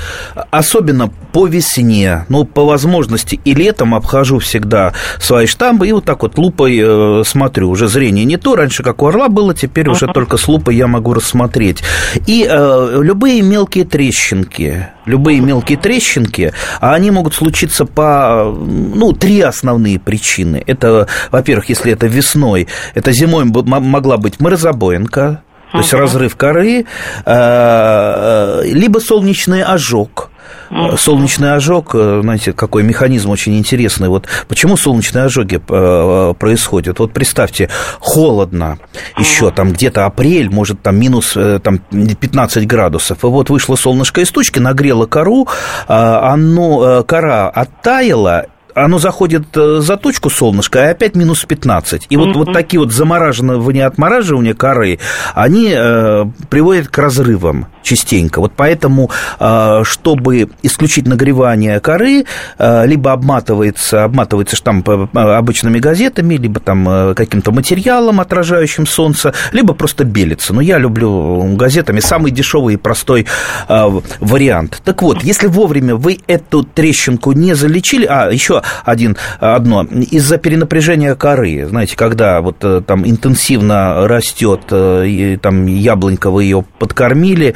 особенно 0.50 1.10
по 1.32 1.46
весне, 1.46 2.24
ну, 2.28 2.44
по 2.44 2.64
возможности 2.64 3.40
и 3.44 3.54
летом 3.54 3.94
обхожу 3.94 4.38
всегда 4.38 4.92
свои 5.20 5.46
штамбы 5.46 5.88
и 5.88 5.92
вот 5.92 6.04
так 6.04 6.22
вот 6.22 6.38
лупой 6.38 6.78
э, 6.80 7.22
смотрю. 7.24 7.70
Уже 7.70 7.88
зрение 7.88 8.24
не 8.24 8.36
то. 8.36 8.56
Раньше, 8.56 8.82
как 8.82 9.02
у 9.02 9.06
орла 9.06 9.28
было, 9.28 9.54
теперь 9.54 9.88
уже 9.88 10.06
только 10.06 10.36
с 10.36 10.48
лупой 10.48 10.76
я 10.76 10.86
могу 10.86 11.14
рассмотреть. 11.14 11.82
И 12.26 12.46
э, 12.48 13.00
любые 13.02 13.42
мелкие 13.42 13.84
трещинки, 13.84 14.88
любые 15.04 15.40
мелкие 15.40 15.78
трещинки, 15.78 16.52
а 16.80 16.94
они 16.94 17.10
могут 17.10 17.34
случиться 17.34 17.84
по, 17.84 18.44
ну, 18.44 19.12
три 19.12 19.40
основные 19.40 19.98
причины. 19.98 20.62
Это, 20.66 21.08
во-первых, 21.30 21.68
если 21.68 21.92
это 21.92 22.06
весной, 22.06 22.68
это 22.94 23.12
зимой 23.12 23.44
могла 23.44 24.16
быть 24.16 24.40
морозобоинка, 24.40 25.42
то 25.72 25.78
есть 25.78 25.92
разрыв 25.92 26.36
коры, 26.36 26.86
э, 27.24 28.62
либо 28.64 28.98
солнечный 28.98 29.62
ожог. 29.62 30.30
Э, 30.70 30.96
Солнечный 30.96 31.54
ожог, 31.54 31.94
э, 31.94 32.20
знаете, 32.22 32.52
какой 32.52 32.82
механизм 32.82 33.30
очень 33.30 33.56
интересный. 33.58 34.08
Вот 34.08 34.26
почему 34.48 34.76
солнечные 34.76 35.24
ожоги 35.24 35.60
э, 35.68 36.34
происходят? 36.38 36.98
Вот 36.98 37.12
представьте, 37.12 37.68
холодно 38.00 38.78
еще, 39.18 39.50
там 39.50 39.72
где-то 39.72 40.06
апрель, 40.06 40.50
может, 40.50 40.82
там 40.82 40.98
минус 40.98 41.36
э, 41.36 41.60
там, 41.62 41.78
15 41.78 42.66
градусов. 42.66 43.24
И 43.24 43.26
вот 43.26 43.50
вышло 43.50 43.76
солнышко 43.76 44.20
из 44.20 44.30
тучки, 44.30 44.58
нагрело 44.58 45.06
кору, 45.06 45.48
э, 45.86 45.92
оно, 45.92 47.00
э, 47.00 47.02
кора 47.04 47.48
оттаяла, 47.48 48.46
оно 48.84 48.98
заходит 48.98 49.56
э, 49.56 49.80
за 49.80 49.96
точку 49.96 50.30
солнышка, 50.30 50.78
и 50.80 50.90
опять 50.90 51.14
минус 51.14 51.44
15. 51.44 52.06
И 52.08 52.16
вот, 52.16 52.36
вот 52.36 52.52
такие 52.52 52.80
вот 52.80 52.92
замораживания, 52.92 53.86
отмораживания 53.86 54.54
коры, 54.54 54.98
они 55.34 55.72
э, 55.74 56.24
приводят 56.48 56.88
к 56.88 56.98
разрывам 56.98 57.66
частенько. 57.82 58.40
Вот 58.40 58.52
поэтому, 58.56 59.10
э, 59.40 59.80
чтобы 59.84 60.50
исключить 60.62 61.06
нагревание 61.06 61.80
коры, 61.80 62.24
э, 62.58 62.86
либо 62.86 63.12
обматывается, 63.12 64.04
обматывается 64.04 64.56
штамп 64.56 64.88
э, 64.88 65.08
обычными 65.14 65.78
газетами, 65.78 66.34
либо 66.34 66.60
там 66.60 66.88
э, 66.88 67.14
каким-то 67.14 67.52
материалом, 67.52 68.20
отражающим 68.20 68.86
солнце, 68.86 69.32
либо 69.52 69.74
просто 69.74 70.04
белится. 70.04 70.52
Но 70.52 70.60
я 70.60 70.78
люблю 70.78 71.56
газетами 71.56 72.00
самый 72.00 72.30
дешевый 72.30 72.74
и 72.74 72.76
простой 72.76 73.26
э, 73.68 74.00
вариант. 74.20 74.82
Так 74.84 75.02
вот, 75.02 75.22
если 75.22 75.46
вовремя 75.46 75.96
вы 75.96 76.18
эту 76.26 76.62
трещинку 76.62 77.32
не 77.32 77.54
залечили, 77.54 78.06
а 78.06 78.30
еще 78.30 78.62
один, 78.84 79.16
одно. 79.40 79.84
Из-за 79.84 80.38
перенапряжения 80.38 81.14
коры, 81.14 81.66
знаете, 81.66 81.96
когда 81.96 82.40
вот 82.40 82.64
там 82.86 83.06
интенсивно 83.06 84.08
растет, 84.08 84.72
и, 84.72 85.38
там 85.40 85.66
яблонька, 85.66 86.30
вы 86.30 86.44
ее 86.44 86.64
подкормили, 86.78 87.54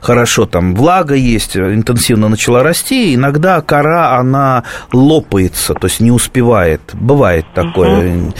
хорошо, 0.00 0.46
там 0.46 0.74
влага 0.74 1.14
есть, 1.14 1.56
интенсивно 1.56 2.28
начала 2.28 2.62
расти, 2.62 3.14
иногда 3.14 3.60
кора, 3.60 4.16
она 4.18 4.64
лопается, 4.92 5.74
то 5.74 5.86
есть 5.86 6.00
не 6.00 6.10
успевает. 6.10 6.80
Бывает 6.92 7.46
такое. 7.54 8.08
Uh-huh. 8.08 8.34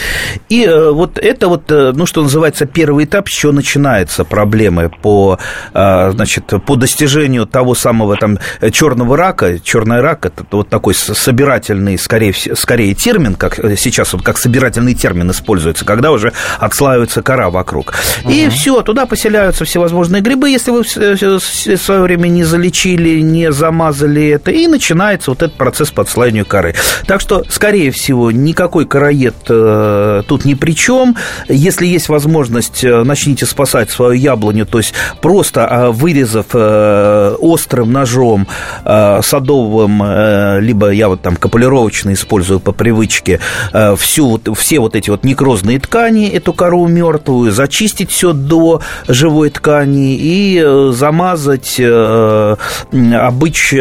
И 0.49 0.69
вот 0.93 1.19
это 1.19 1.49
вот, 1.49 1.71
ну, 1.71 2.07
что 2.07 2.23
называется, 2.23 2.67
первый 2.67 3.05
этап, 3.05 3.29
с 3.29 3.33
чего 3.33 3.53
начинается 3.53 4.25
проблемы 4.25 4.91
по, 5.03 5.39
значит, 5.73 6.53
по 6.67 6.77
достижению 6.77 7.47
того 7.47 7.75
самого 7.75 8.17
там 8.17 8.39
черного 8.73 9.17
рака. 9.17 9.59
Черный 9.59 10.01
рак– 10.03 10.27
это 10.27 10.45
вот 10.51 10.69
такой 10.69 10.95
собирательный, 10.95 11.99
скорее, 11.99 12.35
скорее 12.35 12.95
термин, 12.95 13.35
как 13.35 13.55
сейчас 13.77 14.13
вот 14.13 14.23
как 14.23 14.39
собирательный 14.39 14.95
термин 14.95 15.31
используется, 15.31 15.85
когда 15.85 16.11
уже 16.11 16.33
отслаивается 16.59 17.23
кора 17.23 17.51
вокруг. 17.51 17.95
Uh-huh. 18.25 18.33
И 18.33 18.49
все, 18.51 18.83
туда 18.83 19.07
поселяются 19.07 19.65
всевозможные 19.65 20.23
грибы, 20.23 20.51
если 20.51 20.71
вы 20.71 20.83
в 20.83 21.79
свое 21.79 22.01
время 22.03 22.29
не 22.29 22.45
залечили, 22.45 23.21
не 23.21 23.53
замазали 23.53 24.29
это, 24.29 24.51
и 24.51 24.67
начинается 24.67 25.31
вот 25.31 25.43
этот 25.43 25.57
процесс 25.57 25.91
по 25.91 26.03
отслаиванию 26.03 26.45
коры. 26.45 26.75
Так 27.07 27.21
что, 27.21 27.45
скорее 27.49 27.91
всего, 27.91 28.31
никакой 28.31 28.87
короед 28.87 29.35
э, 29.49 30.23
тут 30.27 30.45
ни 30.45 30.55
при 30.55 30.73
чем. 30.75 31.17
Если 31.49 31.87
есть 31.87 32.09
возможность, 32.09 32.85
э, 32.85 33.05
начните 33.05 33.47
спасать 33.47 33.91
свою 33.91 34.13
яблоню, 34.13 34.67
то 34.67 34.79
есть 34.79 34.95
просто 35.21 35.61
э, 35.61 35.91
вырезав 35.91 36.47
э, 36.53 37.37
острым 37.39 37.93
ножом 37.93 38.49
э, 38.85 39.21
садовым, 39.23 39.92
э, 40.01 40.61
либо 40.61 40.91
я 40.91 41.09
вот 41.09 41.23
там 41.23 41.35
капулировочно 41.35 42.13
использую 42.13 42.61
по 42.61 42.71
привычке, 42.71 43.41
э, 43.73 43.97
всю 43.97 44.29
вот, 44.29 44.49
все 44.57 44.79
вот 44.79 44.95
эти 44.95 45.11
вот 45.11 45.25
некрозные 45.25 45.81
ткани, 45.81 46.29
эту 46.29 46.53
кору 46.53 46.87
мертвую, 46.87 47.51
зачистить 47.51 48.13
все 48.13 48.33
до 48.33 48.81
живой 49.09 49.51
ткани 49.51 50.15
и 50.15 50.63
э, 50.65 50.93
замазать 50.93 51.81
обыч, 51.81 53.75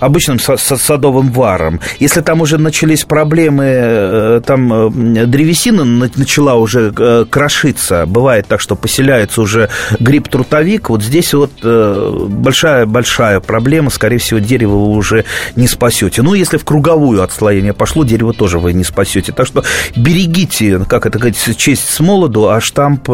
обычным 0.00 0.38
садовым 0.38 1.30
варом. 1.32 1.80
Если 1.98 2.20
там 2.20 2.40
уже 2.42 2.58
начались 2.58 3.04
проблемы, 3.04 4.42
там 4.46 4.92
древесина 5.30 5.84
начала 5.84 6.56
уже 6.56 6.92
крошиться, 7.30 8.04
бывает 8.06 8.46
так, 8.46 8.60
что 8.60 8.76
поселяется 8.76 9.40
уже 9.40 9.70
гриб-трутовик, 10.00 10.90
вот 10.90 11.02
здесь 11.02 11.32
вот 11.32 11.52
большая-большая 11.62 13.40
проблема, 13.40 13.90
скорее 13.96 14.18
всего, 14.18 14.38
дерево 14.38 14.76
вы 14.76 14.96
уже 14.96 15.24
не 15.56 15.66
спасете. 15.66 16.22
Ну, 16.22 16.34
если 16.34 16.56
в 16.56 16.64
круговую 16.64 17.22
отслоение 17.22 17.72
пошло, 17.72 18.04
дерево 18.04 18.32
тоже 18.32 18.58
вы 18.58 18.72
не 18.72 18.84
спасете. 18.84 19.32
Так 19.32 19.46
что 19.46 19.64
берегите, 19.96 20.78
как 20.88 21.06
это 21.06 21.18
говорить, 21.18 21.56
честь 21.56 21.88
с 21.88 22.00
молоду, 22.00 22.48
а 22.48 22.60
штамп 22.60 23.08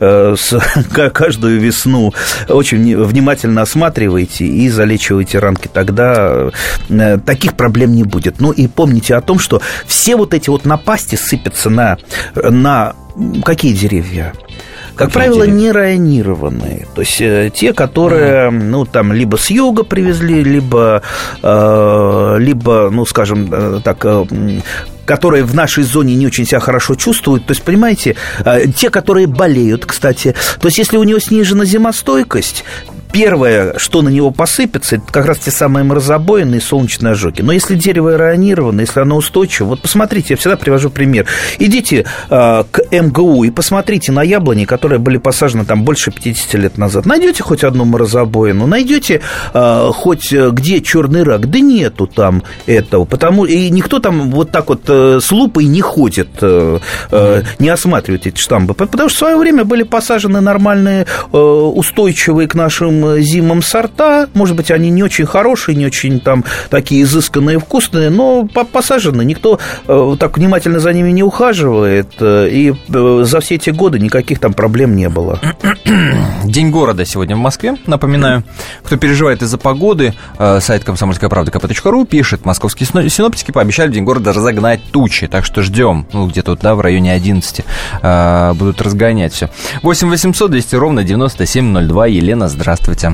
с, 0.00 0.60
каждую 1.12 1.60
весну 1.60 2.12
очень 2.48 2.96
внимательно 2.96 3.62
осматривайте 3.62 4.44
и 4.44 4.68
залечивайте 4.68 5.38
ранки. 5.38 5.68
Тогда 5.72 6.50
э, 6.88 7.18
таких 7.24 7.54
проблем 7.54 7.94
не 7.94 8.04
будет. 8.04 8.40
Ну 8.40 8.52
и 8.52 8.66
помните 8.66 9.14
о 9.14 9.20
том, 9.20 9.38
что 9.38 9.60
все 9.86 10.16
вот 10.16 10.34
эти 10.34 10.50
вот 10.50 10.64
напасти 10.64 11.16
сыпятся 11.16 11.70
на, 11.70 11.98
на 12.34 12.94
какие 13.44 13.72
деревья? 13.72 14.32
Как 14.96 15.10
правило, 15.12 15.44
не 15.44 15.72
районированные. 15.72 16.86
То 16.94 17.00
есть 17.00 17.20
э, 17.20 17.50
те, 17.54 17.72
которые, 17.72 18.50
mm 18.50 18.62
ну, 18.72 18.84
там, 18.84 19.12
либо 19.12 19.36
с 19.36 19.50
юга 19.50 19.84
привезли, 19.84 20.42
либо, 20.42 21.02
э, 21.42 22.36
либо 22.38 22.90
ну, 22.90 23.04
скажем 23.04 23.48
э, 23.52 23.80
так, 23.84 24.04
э, 24.04 24.24
которые 25.04 25.44
в 25.44 25.54
нашей 25.54 25.84
зоне 25.84 26.14
не 26.14 26.26
очень 26.26 26.46
себя 26.46 26.60
хорошо 26.60 26.94
чувствуют. 26.94 27.46
То 27.46 27.52
есть, 27.52 27.62
понимаете, 27.62 28.16
э, 28.44 28.66
те, 28.68 28.90
которые 28.90 29.26
болеют, 29.26 29.86
кстати. 29.86 30.34
То 30.60 30.68
есть, 30.68 30.78
если 30.78 30.96
у 30.96 31.04
него 31.04 31.18
снижена 31.18 31.64
зимостойкость, 31.64 32.64
первое, 33.12 33.78
что 33.78 34.02
на 34.02 34.08
него 34.08 34.30
посыпется, 34.30 34.96
это 34.96 35.04
как 35.12 35.26
раз 35.26 35.38
те 35.38 35.50
самые 35.50 35.84
морозобоины 35.84 36.56
и 36.56 36.60
солнечные 36.60 37.12
ожоги. 37.12 37.42
Но 37.42 37.52
если 37.52 37.76
дерево 37.76 38.12
аэронировано, 38.12 38.80
если 38.80 39.00
оно 39.00 39.16
устойчиво, 39.16 39.68
вот 39.68 39.82
посмотрите, 39.82 40.28
я 40.30 40.36
всегда 40.36 40.56
привожу 40.56 40.90
пример. 40.90 41.26
Идите 41.58 42.06
э, 42.30 42.64
к 42.70 42.80
МГУ 42.90 43.44
и 43.44 43.50
посмотрите 43.50 44.12
на 44.12 44.22
яблони, 44.22 44.64
которые 44.64 44.98
были 44.98 45.18
посажены 45.18 45.64
там 45.64 45.84
больше 45.84 46.10
50 46.10 46.54
лет 46.54 46.78
назад. 46.78 47.06
Найдете 47.06 47.42
хоть 47.42 47.62
одну 47.64 47.84
морозобоину, 47.84 48.66
найдете 48.66 49.20
э, 49.52 49.90
хоть 49.92 50.32
где 50.32 50.80
черный 50.80 51.22
рак, 51.22 51.50
да 51.50 51.60
нету 51.60 52.06
там 52.06 52.42
этого, 52.66 53.04
потому 53.04 53.44
и 53.44 53.68
никто 53.70 53.98
там 53.98 54.30
вот 54.30 54.50
так 54.50 54.68
вот 54.68 54.82
э, 54.88 55.01
с 55.20 55.32
лупой 55.32 55.64
не 55.64 55.80
ходит, 55.80 56.28
э, 56.40 56.78
э, 57.10 57.42
не 57.58 57.68
осматривает 57.68 58.26
эти 58.26 58.38
штамбы, 58.38 58.74
потому 58.74 59.08
что 59.08 59.16
в 59.16 59.18
свое 59.18 59.36
время 59.36 59.64
были 59.64 59.82
посажены 59.82 60.40
нормальные, 60.40 61.06
э, 61.32 61.36
устойчивые 61.36 62.48
к 62.48 62.54
нашим 62.54 63.20
зимам 63.20 63.62
сорта. 63.62 64.28
Может 64.34 64.56
быть, 64.56 64.70
они 64.70 64.90
не 64.90 65.02
очень 65.02 65.26
хорошие, 65.26 65.76
не 65.76 65.86
очень 65.86 66.20
там 66.20 66.44
такие 66.70 67.02
изысканные, 67.02 67.58
вкусные, 67.58 68.10
но 68.10 68.46
посажены. 68.46 69.24
Никто 69.24 69.58
э, 69.86 70.16
так 70.18 70.36
внимательно 70.36 70.80
за 70.80 70.92
ними 70.92 71.10
не 71.10 71.22
ухаживает. 71.22 72.12
Э, 72.20 72.48
и 72.50 72.72
э, 72.72 73.22
за 73.24 73.40
все 73.40 73.54
эти 73.56 73.70
годы 73.70 73.98
никаких 73.98 74.38
там 74.38 74.52
проблем 74.52 74.96
не 74.96 75.08
было. 75.08 75.40
День 76.44 76.70
города 76.70 77.04
сегодня 77.04 77.36
в 77.36 77.40
Москве, 77.40 77.76
напоминаю. 77.86 78.44
Кто 78.82 78.96
переживает 78.96 79.42
из-за 79.42 79.58
погоды, 79.58 80.14
сайт 80.60 80.84
комсомольская 80.84 81.30
правда 81.30 81.50
kp.ру 81.50 82.04
пишет, 82.04 82.44
московские 82.44 82.86
синоптики 83.08 83.50
пообещали 83.50 83.88
в 83.88 83.92
День 83.92 84.04
города 84.04 84.32
разогнать 84.32 84.80
тучи, 84.92 85.26
так 85.26 85.44
что 85.44 85.62
ждем, 85.62 86.06
ну, 86.12 86.26
где-то 86.26 86.56
да, 86.56 86.74
в 86.74 86.80
районе 86.80 87.12
11 87.12 87.64
будут 88.58 88.80
разгонять 88.82 89.32
все. 89.32 89.48
8 89.82 90.08
800 90.08 90.50
200 90.50 90.74
ровно 90.76 91.04
9702. 91.04 92.06
Елена, 92.06 92.48
здравствуйте. 92.48 93.12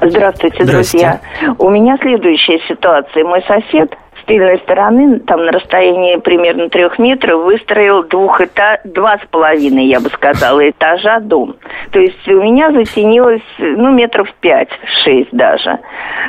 Здравствуйте. 0.00 0.64
Здравствуйте, 0.64 0.64
друзья. 0.64 1.20
У 1.58 1.70
меня 1.70 1.96
следующая 2.00 2.58
ситуация. 2.68 3.24
Мой 3.24 3.42
сосед 3.46 3.94
с 4.22 4.24
тыльной 4.26 4.58
стороны, 4.58 5.18
там 5.20 5.44
на 5.44 5.52
расстоянии 5.52 6.16
примерно 6.16 6.68
трех 6.68 6.98
метров, 6.98 7.42
выстроил 7.42 8.04
двух 8.04 8.40
этаж, 8.40 8.78
два 8.84 9.18
с 9.18 9.26
половиной, 9.30 9.86
я 9.86 10.00
бы 10.00 10.08
сказала, 10.10 10.68
этажа 10.68 11.20
дом. 11.20 11.56
То 11.90 11.98
есть 11.98 12.26
у 12.28 12.42
меня 12.42 12.70
затенилось, 12.70 13.42
ну, 13.58 13.90
метров 13.90 14.32
пять-шесть 14.40 15.32
даже. 15.32 15.78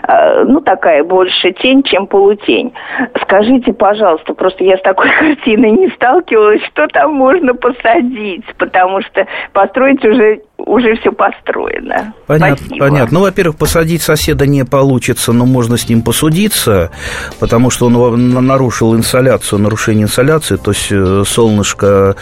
А, 0.03 0.43
ну, 0.43 0.61
такая 0.61 1.03
больше 1.03 1.51
тень, 1.51 1.83
чем 1.83 2.07
полутень. 2.07 2.73
Скажите, 3.21 3.73
пожалуйста, 3.73 4.33
просто 4.33 4.63
я 4.63 4.77
с 4.77 4.81
такой 4.81 5.09
картиной 5.19 5.71
не 5.71 5.89
сталкивалась, 5.89 6.63
что 6.65 6.87
там 6.87 7.13
можно 7.13 7.53
посадить, 7.53 8.45
потому 8.57 9.01
что 9.01 9.27
построить 9.53 10.03
уже 10.03 10.41
уже 10.65 10.95
все 10.95 11.11
построено. 11.11 12.13
Понятно, 12.27 12.57
Спасибо. 12.57 12.85
понятно. 12.85 13.19
Ну, 13.19 13.21
во-первых, 13.21 13.57
посадить 13.57 14.01
соседа 14.01 14.47
не 14.47 14.63
получится, 14.63 15.33
но 15.33 15.45
можно 15.45 15.77
с 15.77 15.87
ним 15.89 16.01
посудиться, 16.01 16.91
потому 17.39 17.69
что 17.69 17.87
он 17.87 18.45
нарушил 18.45 18.95
инсоляцию, 18.95 19.59
нарушение 19.59 20.03
инсоляции, 20.03 20.55
то 20.55 20.71
есть 20.71 20.87
э, 20.91 21.23
солнышко, 21.25 22.15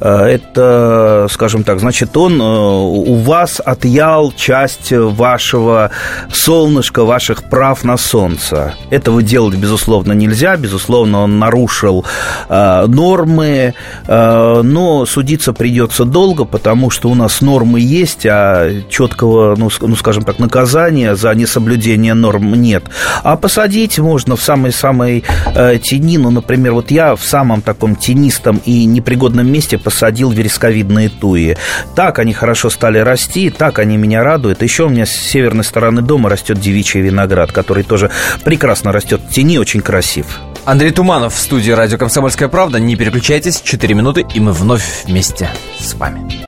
э, 0.00 0.24
это, 0.24 1.26
скажем 1.30 1.64
так, 1.64 1.80
значит, 1.80 2.16
он 2.16 2.40
э, 2.40 2.44
у 2.44 3.14
вас 3.16 3.60
отъял 3.64 4.32
часть 4.32 4.92
вашего 4.92 5.90
солнышка, 6.32 7.04
ваших 7.04 7.44
прав 7.48 7.84
на 7.84 7.96
солнце. 7.96 8.74
Этого 8.90 9.22
делать, 9.22 9.56
безусловно, 9.56 10.12
нельзя, 10.12 10.56
безусловно, 10.56 11.22
он 11.22 11.38
нарушил 11.38 12.04
нормы, 12.48 13.74
но 14.06 15.06
судиться 15.06 15.52
придется 15.52 16.04
долго, 16.04 16.44
потому 16.44 16.90
что 16.90 17.08
у 17.08 17.14
нас 17.14 17.40
нормы 17.40 17.77
нормы 17.78 17.80
есть, 17.80 18.26
а 18.26 18.82
четкого, 18.88 19.56
ну, 19.56 19.70
ну, 19.80 19.96
скажем 19.96 20.24
так, 20.24 20.38
наказания 20.38 21.14
за 21.16 21.34
несоблюдение 21.34 22.14
норм 22.14 22.54
нет. 22.54 22.84
А 23.22 23.36
посадить 23.36 23.98
можно 23.98 24.36
в 24.36 24.42
самой-самой 24.42 25.24
э, 25.54 25.78
тени, 25.78 26.18
ну, 26.18 26.30
например, 26.30 26.72
вот 26.72 26.90
я 26.90 27.14
в 27.14 27.24
самом 27.24 27.62
таком 27.62 27.96
тенистом 27.96 28.60
и 28.66 28.84
непригодном 28.84 29.50
месте 29.50 29.78
посадил 29.78 30.30
вересковидные 30.30 31.08
туи. 31.08 31.56
Так 31.94 32.18
они 32.18 32.32
хорошо 32.32 32.70
стали 32.70 32.98
расти, 32.98 33.50
так 33.50 33.78
они 33.78 33.96
меня 33.96 34.22
радуют. 34.22 34.62
Еще 34.62 34.84
у 34.84 34.88
меня 34.88 35.06
с 35.06 35.10
северной 35.10 35.64
стороны 35.64 36.02
дома 36.02 36.28
растет 36.28 36.60
девичий 36.60 37.00
виноград, 37.00 37.52
который 37.52 37.84
тоже 37.84 38.10
прекрасно 38.44 38.92
растет 38.92 39.20
в 39.28 39.32
тени, 39.32 39.58
очень 39.58 39.80
красив. 39.80 40.26
Андрей 40.64 40.90
Туманов 40.90 41.34
в 41.34 41.38
студии 41.38 41.70
«Радио 41.70 41.98
Комсомольская 41.98 42.48
правда». 42.48 42.78
Не 42.78 42.96
переключайтесь, 42.96 43.60
4 43.62 43.94
минуты, 43.94 44.26
и 44.34 44.40
мы 44.40 44.52
вновь 44.52 45.04
вместе 45.06 45.48
с 45.78 45.94
вами. 45.94 46.47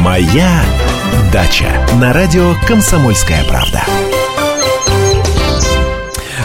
«Моя 0.00 0.62
дача» 1.30 1.68
на 2.00 2.14
радио 2.14 2.54
«Комсомольская 2.66 3.44
правда». 3.44 3.82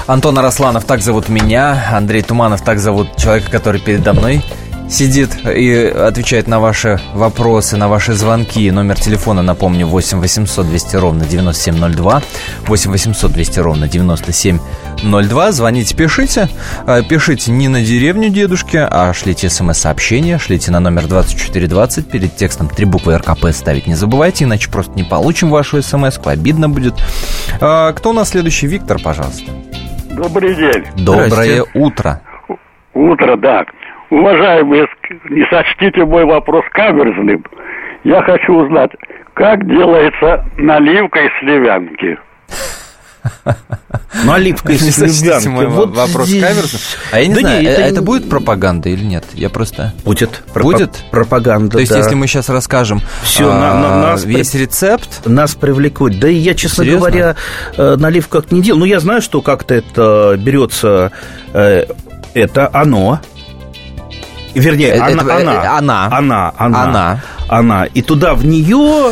Антон 0.08 0.38
Арасланов, 0.38 0.84
так 0.84 1.02
зовут 1.02 1.30
меня. 1.30 1.90
Андрей 1.94 2.22
Туманов, 2.22 2.66
так 2.66 2.80
зовут 2.80 3.16
человека, 3.16 3.50
который 3.50 3.80
передо 3.80 4.12
мной 4.12 4.44
сидит 4.90 5.30
и 5.46 5.74
отвечает 5.74 6.48
на 6.48 6.60
ваши 6.60 7.00
вопросы, 7.14 7.78
на 7.78 7.88
ваши 7.88 8.14
звонки. 8.14 8.70
Номер 8.72 9.00
телефона, 9.00 9.42
напомню, 9.42 9.88
8 9.88 10.20
800 10.20 10.68
200 10.68 10.96
ровно 10.98 11.26
9702. 11.26 12.24
8 12.68 12.92
800 12.92 13.32
200 13.32 13.60
ровно 13.60 13.88
9702. 13.88 14.85
Звоните, 15.52 15.96
пишите. 15.96 16.48
А, 16.88 17.02
пишите 17.02 17.52
не 17.52 17.68
на 17.68 17.82
деревню 17.82 18.30
дедушки, 18.30 18.78
а 18.78 19.14
шлите 19.14 19.50
смс-сообщение. 19.50 20.38
Шлите 20.38 20.72
на 20.72 20.80
номер 20.80 21.08
2420. 21.08 22.12
Перед 22.12 22.36
текстом 22.36 22.68
три 22.68 22.86
буквы 22.86 23.18
РКП 23.18 23.48
ставить 23.52 23.88
не 23.88 23.94
забывайте, 23.96 24.46
иначе 24.46 24.72
просто 24.72 24.94
не 24.96 25.04
получим 25.04 25.50
вашу 25.50 25.82
смс. 25.82 26.20
Обидно 26.26 26.70
будет. 26.70 26.96
А, 27.62 27.94
кто 27.94 28.10
у 28.10 28.14
нас 28.14 28.30
следующий? 28.30 28.68
Виктор, 28.68 28.98
пожалуйста. 29.04 29.52
Добрый 30.12 30.56
день. 30.56 30.84
Доброе 30.98 31.64
утро. 31.74 32.22
Утро, 32.94 33.36
да. 33.38 33.66
Уважаемые, 34.10 34.88
не 35.30 35.46
сочтите 35.50 36.06
мой 36.06 36.26
вопрос 36.26 36.64
каверзным. 36.72 37.44
Я 38.04 38.22
хочу 38.22 38.54
узнать, 38.54 38.92
как 39.34 39.68
делается 39.68 40.46
наливка 40.58 41.20
из 41.20 41.32
сливянки. 41.40 42.18
Наливка 44.26 44.74
из 44.74 44.82
Не 44.82 44.92
сочтите 44.92 45.20
сливянки. 45.22 45.48
мой 45.48 45.68
Вот 45.68 45.96
вопрос 45.96 46.28
здесь- 46.28 46.44
каверзным. 46.44 46.82
А 47.12 47.20
я 47.20 47.28
не 47.28 47.34
Да 47.36 47.40
знаю, 47.42 47.62
не, 47.62 47.68
э, 47.68 47.72
это 47.72 47.82
это, 47.82 48.02
будет 48.02 48.30
пропаганда 48.30 48.90
или 48.90 49.04
нет? 49.04 49.24
Я 49.34 49.50
просто... 49.50 49.94
Будет. 50.04 50.44
Будет? 50.54 50.92
Пропаганда, 51.12 51.72
То 51.74 51.80
есть, 51.80 51.92
да. 51.92 51.98
если 52.00 52.16
мы 52.16 52.28
сейчас 52.28 52.50
расскажем 52.50 53.02
Всё, 53.24 53.50
а, 53.52 53.54
на- 53.60 53.74
на- 53.80 54.02
нас 54.02 54.24
весь 54.26 54.52
при- 54.52 54.60
рецепт, 54.62 55.26
Нас 55.26 55.56
привлекут. 55.56 56.20
Да 56.20 56.28
и 56.28 56.36
я, 56.36 56.54
честно 56.56 56.84
Серьезно? 56.84 57.00
говоря, 57.10 57.36
э, 57.78 57.96
налив 57.98 58.28
как 58.28 58.52
не 58.52 58.62
делал. 58.62 58.80
Ну, 58.80 58.86
я 58.86 59.00
знаю, 59.00 59.22
что 59.22 59.42
как-то 59.42 59.74
это 59.74 60.36
берется... 60.40 61.12
э, 61.54 61.86
Это 62.34 62.70
оно. 62.74 63.20
Вернее, 64.54 64.90
Э, 64.96 65.00
она, 65.00 65.22
это- 65.24 65.36
она, 65.38 65.78
она. 65.78 66.06
она, 66.18 66.54
она, 66.58 66.84
Она. 66.84 67.24
она. 67.50 67.86
И 67.86 68.02
туда 68.02 68.36
в 68.36 68.46
нее 68.46 69.12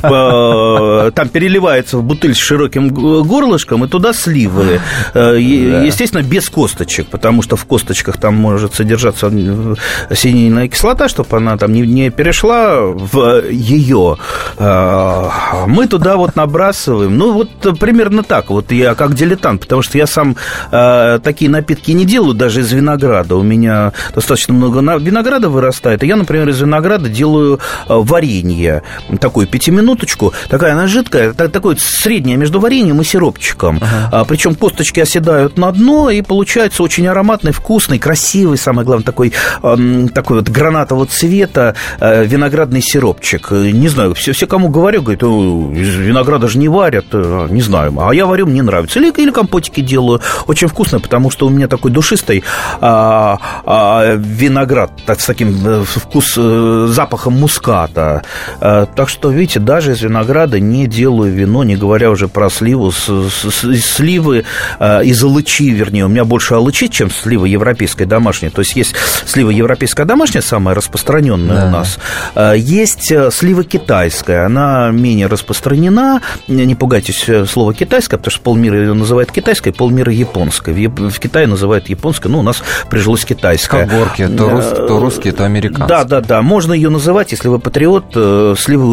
там 0.00 1.28
переливается 1.28 1.98
в 1.98 2.02
бутыль 2.02 2.34
с 2.34 2.38
широким 2.38 2.88
горлышком, 2.88 3.84
и 3.84 3.88
туда 3.88 4.12
сливы. 4.12 4.80
Э. 5.14 5.36
Естественно, 5.38 6.22
без 6.22 6.48
косточек, 6.48 7.08
потому 7.08 7.42
что 7.42 7.56
в 7.56 7.64
косточках 7.64 8.16
там 8.18 8.34
может 8.34 8.74
содержаться 8.74 9.30
э, 9.32 9.74
синильная 10.14 10.68
кислота, 10.68 11.08
чтобы 11.08 11.36
она 11.36 11.56
там 11.56 11.72
не, 11.72 12.10
перешла 12.10 12.80
в 12.80 13.44
ее. 13.50 14.16
Мы 14.58 15.86
туда 15.88 16.16
вот 16.16 16.36
набрасываем. 16.36 17.16
Ну, 17.16 17.32
вот 17.32 17.50
э, 17.64 17.72
примерно 17.72 18.22
так. 18.22 18.50
Вот 18.50 18.72
я 18.72 18.94
как 18.94 19.14
дилетант, 19.14 19.62
потому 19.62 19.82
что 19.82 19.98
я 19.98 20.06
сам 20.06 20.36
э, 20.70 21.18
такие 21.22 21.50
напитки 21.50 21.92
не 21.92 22.04
делаю 22.04 22.34
даже 22.34 22.60
из 22.60 22.72
винограда. 22.72 23.36
У 23.36 23.42
меня 23.42 23.92
достаточно 24.14 24.54
много 24.54 24.80
винограда 24.98 25.48
вырастает. 25.48 26.02
И 26.02 26.06
я, 26.06 26.16
например, 26.16 26.48
из 26.48 26.60
винограда 26.60 27.08
делаю 27.08 27.56
э, 27.56 27.58
варенье. 27.88 28.82
Такую 29.20 29.46
пятиминуточку. 29.86 30.32
Такая 30.48 30.72
она 30.72 30.86
жидкая, 30.86 31.32
та- 31.32 31.48
такое 31.48 31.76
среднее 31.78 32.36
между 32.36 32.60
вареньем 32.60 33.00
и 33.00 33.04
сиропчиком. 33.04 33.80
А, 34.10 34.24
причем 34.24 34.54
косточки 34.54 35.00
оседают 35.00 35.58
на 35.58 35.70
дно, 35.72 36.10
и 36.10 36.22
получается 36.22 36.82
очень 36.82 37.06
ароматный, 37.06 37.52
вкусный, 37.52 37.98
красивый, 37.98 38.58
самое 38.58 38.84
главное, 38.84 39.04
такой, 39.04 39.32
эм, 39.62 40.08
такой 40.08 40.38
вот 40.38 40.48
гранатового 40.48 41.06
цвета 41.06 41.74
э, 42.00 42.24
виноградный 42.24 42.80
сиропчик. 42.82 43.48
Э, 43.52 43.70
Не 43.70 43.88
знаю, 43.88 44.14
все, 44.14 44.32
все 44.32 44.46
кому 44.46 44.68
говорю, 44.68 45.02
говорят, 45.02 45.22
«О, 45.22 45.72
из 45.72 45.94
винограда 45.94 46.48
же 46.48 46.58
не 46.58 46.68
варят, 46.68 47.06
э, 47.12 47.46
не 47.50 47.62
знаю. 47.62 47.94
А 48.00 48.12
я 48.14 48.26
варю, 48.26 48.46
мне 48.46 48.62
нравится. 48.62 48.98
Или, 48.98 49.10
или 49.16 49.30
компотики 49.30 49.80
делаю. 49.80 50.20
Очень 50.46 50.68
вкусно, 50.68 50.98
потому 51.00 51.30
что 51.30 51.46
у 51.46 51.50
меня 51.50 51.68
такой 51.68 51.90
душистый 51.90 52.42
а, 52.80 53.38
а, 53.64 54.14
виноград 54.16 54.90
так, 55.06 55.20
с 55.20 55.26
таким 55.26 55.54
э, 55.66 55.84
вкус, 55.84 56.34
э, 56.36 56.86
запахом 56.90 57.34
муската. 57.34 58.22
Э, 58.60 58.86
Так 58.94 59.08
что, 59.08 59.30
видите, 59.30 59.60
даже 59.76 59.92
из 59.92 60.00
винограда 60.00 60.58
не 60.58 60.86
делаю 60.86 61.30
вино, 61.30 61.62
не 61.62 61.76
говоря 61.76 62.10
уже 62.10 62.28
про 62.28 62.48
сливу. 62.48 62.90
С, 62.92 63.04
с- 63.08 63.50
с- 63.50 63.64
из 63.64 63.84
сливы, 63.84 64.44
э, 64.80 65.04
из 65.04 65.22
алычи, 65.22 65.64
вернее, 65.64 66.06
у 66.06 66.08
меня 66.08 66.24
больше 66.24 66.54
алычи, 66.54 66.86
чем 66.88 67.10
слива 67.10 67.44
европейская 67.44 68.06
домашняя. 68.06 68.48
То 68.50 68.62
есть 68.62 68.74
есть 68.74 68.94
слива 69.26 69.50
европейская 69.50 70.06
домашняя, 70.06 70.40
самая 70.40 70.74
распространенная 70.74 71.56
Да. 71.56 71.66
у 71.66 71.70
нас. 71.70 71.98
Э, 72.34 72.54
Есть 72.56 73.12
э, 73.12 73.30
слива 73.30 73.64
китайская, 73.64 74.46
она 74.46 74.88
менее 74.92 75.26
распространена. 75.26 76.22
Не 76.48 76.74
пугайтесь 76.74 77.24
э, 77.28 77.44
слова 77.44 77.74
китайская, 77.74 78.16
потому 78.16 78.32
что 78.32 78.40
полмира 78.40 78.78
ее 78.78 78.94
называет 78.94 79.30
китайской, 79.30 79.72
полмира 79.72 80.10
японской. 80.10 80.72
В, 80.72 80.78
Яп- 80.78 81.10
в 81.10 81.18
Китае 81.18 81.46
называют 81.46 81.90
японской, 81.90 82.28
ну, 82.28 82.38
у 82.38 82.42
нас 82.42 82.62
прижилось 82.88 83.26
китайская. 83.26 83.84
как 83.86 83.90
горки, 83.90 84.26
то, 84.26 84.48
рус- 84.48 84.72
Э, 84.72 84.86
то 84.88 85.00
русские, 85.00 85.34
то 85.34 85.44
американские. 85.44 85.86
Да, 85.88 86.04
да, 86.04 86.22
да. 86.22 86.40
Можно 86.40 86.72
ее 86.72 86.88
называть, 86.88 87.32
если 87.32 87.48
вы 87.48 87.58
патриот, 87.58 88.06
э, 88.14 88.54
сливы 88.58 88.86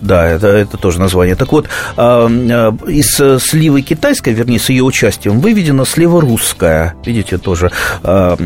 Да, 0.00 0.26
это, 0.26 0.48
это 0.48 0.76
тоже 0.76 1.00
название. 1.00 1.34
Так 1.34 1.52
вот, 1.52 1.66
э, 1.66 1.68
э, 1.96 2.72
из 2.90 3.20
э, 3.20 3.38
сливы 3.38 3.82
китайской, 3.82 4.32
вернее, 4.32 4.58
с 4.58 4.68
ее 4.68 4.82
участием, 4.82 5.40
выведена 5.40 5.84
слива 5.84 6.20
русская. 6.20 6.94
Видите, 7.04 7.38
тоже 7.38 7.70
э, 8.02 8.36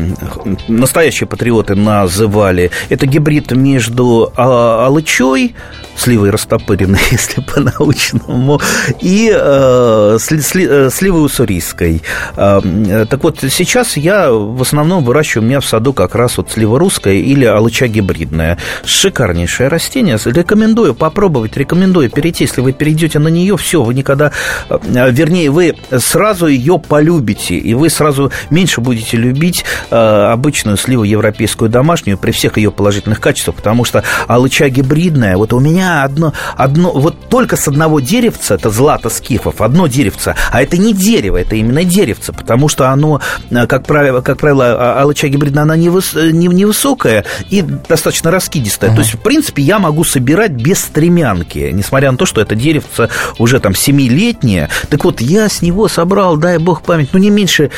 настоящие 0.67 1.27
патриоты 1.27 1.75
называли. 1.75 2.71
Это 2.89 3.05
гибрид 3.05 3.51
между 3.51 4.31
а, 4.35 4.85
алычой, 4.87 5.55
сливой 5.97 6.29
растопыренной, 6.29 6.99
если 7.11 7.41
по-научному, 7.41 8.61
и 9.01 9.31
э, 9.33 10.17
э, 10.17 10.89
сливой 10.91 11.25
уссурийской. 11.25 12.01
Э, 12.35 13.05
так 13.09 13.23
вот, 13.23 13.39
сейчас 13.49 13.97
я 13.97 14.31
в 14.31 14.61
основном 14.61 15.03
выращиваю 15.03 15.45
у 15.45 15.47
меня 15.47 15.59
в 15.59 15.65
саду 15.65 15.93
как 15.93 16.15
раз 16.15 16.37
вот 16.37 16.51
слива 16.51 16.79
русская 16.79 17.15
или 17.15 17.45
алыча 17.45 17.87
гибридная. 17.87 18.57
Шикарнейшее 18.85 19.69
растение. 19.69 20.17
Рекомендую 20.23 20.93
попробовать, 20.93 21.57
рекомендую 21.57 22.09
перейти. 22.09 22.43
Если 22.43 22.61
вы 22.61 22.73
перейдете 22.73 23.19
на 23.19 23.29
нее, 23.29 23.57
все, 23.57 23.83
вы 23.83 23.93
никогда, 23.93 24.31
э, 24.69 24.77
вернее, 25.11 25.49
вы 25.49 25.75
сразу 25.97 26.47
ее 26.47 26.79
полюбите, 26.79 27.55
и 27.55 27.73
вы 27.73 27.89
сразу 27.89 28.31
меньше 28.49 28.81
будете 28.81 29.17
любить 29.17 29.65
э, 29.89 29.95
обычную 29.95 30.77
сливу 30.77 31.03
европейскую 31.03 31.69
домашнюю 31.69 32.17
при 32.17 32.31
всех 32.31 32.57
ее 32.57 32.71
положительных 32.71 33.19
качествах, 33.19 33.55
потому 33.55 33.85
что 33.85 34.03
алыча 34.27 34.69
гибридная, 34.69 35.37
вот 35.37 35.53
у 35.53 35.59
меня 35.59 35.86
одно, 36.03 36.33
одно 36.55 36.91
вот 36.91 37.29
только 37.29 37.55
с 37.55 37.67
одного 37.67 37.99
деревца, 37.99 38.55
это 38.55 38.69
злато 38.69 39.09
скифов, 39.09 39.61
одно 39.61 39.87
деревце, 39.87 40.35
а 40.51 40.61
это 40.61 40.77
не 40.77 40.93
дерево, 40.93 41.37
это 41.37 41.55
именно 41.55 41.83
деревце, 41.83 42.33
потому 42.33 42.69
что 42.69 42.89
оно, 42.89 43.21
э, 43.49 43.67
как 43.67 43.85
правило, 43.85 44.21
как 44.21 44.37
правило 44.37 44.65
а- 44.65 45.01
алыча 45.01 45.27
гибридная, 45.27 45.63
она 45.63 45.77
невыс- 45.77 46.31
не- 46.31 46.47
невысокая 46.47 47.25
и 47.49 47.61
достаточно 47.61 48.31
раскидистая. 48.31 48.91
То 48.93 49.01
есть, 49.01 49.13
в 49.15 49.19
принципе, 49.19 49.61
я 49.63 49.79
могу 49.79 50.03
собирать 50.03 50.51
без 50.51 50.79
стремянки, 50.79 51.69
несмотря 51.73 52.11
на 52.11 52.17
то, 52.17 52.25
что 52.25 52.41
это 52.41 52.55
деревце 52.55 53.09
уже 53.37 53.59
там 53.59 53.75
семилетнее. 53.75 54.69
Так 54.89 55.03
вот, 55.05 55.21
я 55.21 55.49
с 55.49 55.61
него 55.61 55.87
собрал, 55.87 56.37
дай 56.37 56.57
бог 56.57 56.81
память, 56.81 57.09
ну, 57.13 57.19
не 57.19 57.29
меньше 57.29 57.71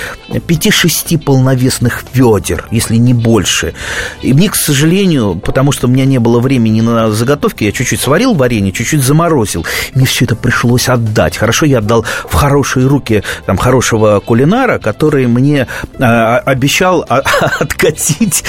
5-6 0.47 1.17
полновесных 1.17 2.03
ведер, 2.13 2.67
если 2.71 2.95
не 2.97 3.13
больше. 3.13 3.73
И 4.21 4.33
мне, 4.33 4.49
к 4.49 4.55
сожалению, 4.55 5.35
потому 5.43 5.71
что 5.71 5.87
у 5.87 5.89
меня 5.89 6.05
не 6.05 6.19
было 6.19 6.39
времени 6.39 6.81
на 6.81 7.11
заготовки, 7.11 7.63
я 7.63 7.71
чуть-чуть 7.71 7.98
сварил 7.99 8.33
варенье, 8.33 8.71
чуть-чуть 8.71 9.03
заморозил. 9.03 9.65
Мне 9.93 10.05
все 10.05 10.25
это 10.25 10.35
пришлось 10.35 10.89
отдать. 10.89 11.37
Хорошо, 11.37 11.65
я 11.65 11.79
отдал 11.79 12.05
в 12.27 12.33
хорошие 12.33 12.87
руки 12.87 13.23
там, 13.45 13.57
хорошего 13.57 14.19
кулинара, 14.19 14.79
который 14.79 15.27
мне 15.27 15.67
э, 15.97 16.03
обещал 16.03 17.05
а- 17.07 17.19
откатить 17.59 18.43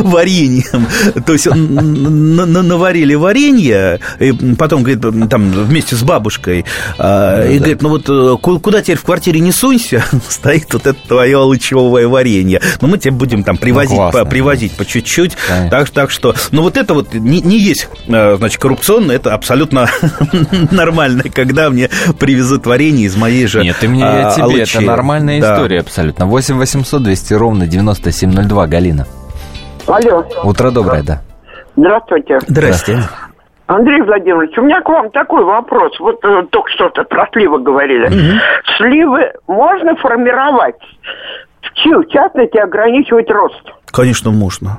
вареньем. 0.00 0.86
То 1.24 1.32
есть 1.32 1.46
он 1.46 2.34
наварили 2.34 3.14
варенье. 3.14 4.00
И 4.18 4.32
потом, 4.56 4.82
говорит, 4.82 5.28
там, 5.30 5.50
вместе 5.50 5.96
с 5.96 6.02
бабушкой. 6.02 6.64
А, 6.98 7.46
и 7.46 7.58
говорит, 7.58 7.82
ну 7.82 7.88
вот 7.90 8.08
э, 8.08 8.36
куда 8.40 8.82
теперь 8.82 8.96
в 8.96 9.04
квартире 9.04 9.40
не 9.40 9.52
сунься, 9.52 10.04
стоит 10.28 10.72
вот 10.72 10.86
это 10.86 10.98
твое 11.08 11.36
лучевое 11.38 12.08
варенье. 12.08 12.60
Но 12.80 12.88
мы 12.88 12.98
тебе 12.98 13.12
будем 13.12 13.44
там 13.44 13.56
привозить, 13.56 13.90
Ну, 13.92 13.96
классно. 13.96 14.24
по, 14.24 14.30
привозить 14.30 14.72
по 14.72 14.84
чуть-чуть. 14.84 15.36
Так, 15.70 15.90
так 15.90 16.10
что, 16.10 16.34
ну 16.50 16.62
вот 16.62 16.76
это 16.76 16.94
вот 16.94 17.12
не, 17.14 17.40
не 17.40 17.58
есть, 17.58 17.88
э, 18.06 18.36
значит, 18.36 18.60
коррупционно, 18.62 19.10
это 19.10 19.34
абсолютно 19.34 19.86
нормально, 20.70 21.24
когда 21.34 21.68
мне 21.68 21.88
привезут 22.20 22.64
варенье 22.66 23.06
из 23.06 23.16
моей 23.16 23.46
же 23.48 23.60
Нет, 23.62 23.76
ты 23.80 23.88
мне 23.88 24.04
а, 24.06 24.30
тебе, 24.30 24.44
алычи. 24.44 24.76
это 24.76 24.86
нормальная 24.86 25.40
Да. 25.40 25.54
история 25.56 25.80
абсолютно. 25.80 26.26
8 26.26 26.56
800 26.58 27.02
200 27.02 27.34
ровно 27.34 27.66
9702, 27.66 28.66
Галина. 28.68 29.06
Алло, 29.88 30.24
Утро 30.44 30.70
доброе, 30.70 31.02
да. 31.02 31.22
здравствуйте. 31.76 32.38
Здрасте. 32.46 32.98
Андрей 33.66 34.02
Владимирович, 34.02 34.56
у 34.58 34.62
меня 34.62 34.80
к 34.80 34.88
вам 34.88 35.10
такой 35.10 35.44
вопрос. 35.44 35.98
Вот 35.98 36.24
э, 36.24 36.42
только 36.50 36.70
что-то 36.70 37.02
про 37.04 37.26
сливы 37.32 37.60
говорили. 37.62 38.38
Сливы 38.76 39.32
можно 39.48 39.96
формировать, 39.96 40.76
в 41.62 41.72
чи- 41.74 41.94
в 41.94 42.06
частности, 42.10 42.58
ограничивать 42.58 43.28
рост? 43.30 43.62
Конечно, 43.90 44.30
можно. 44.30 44.78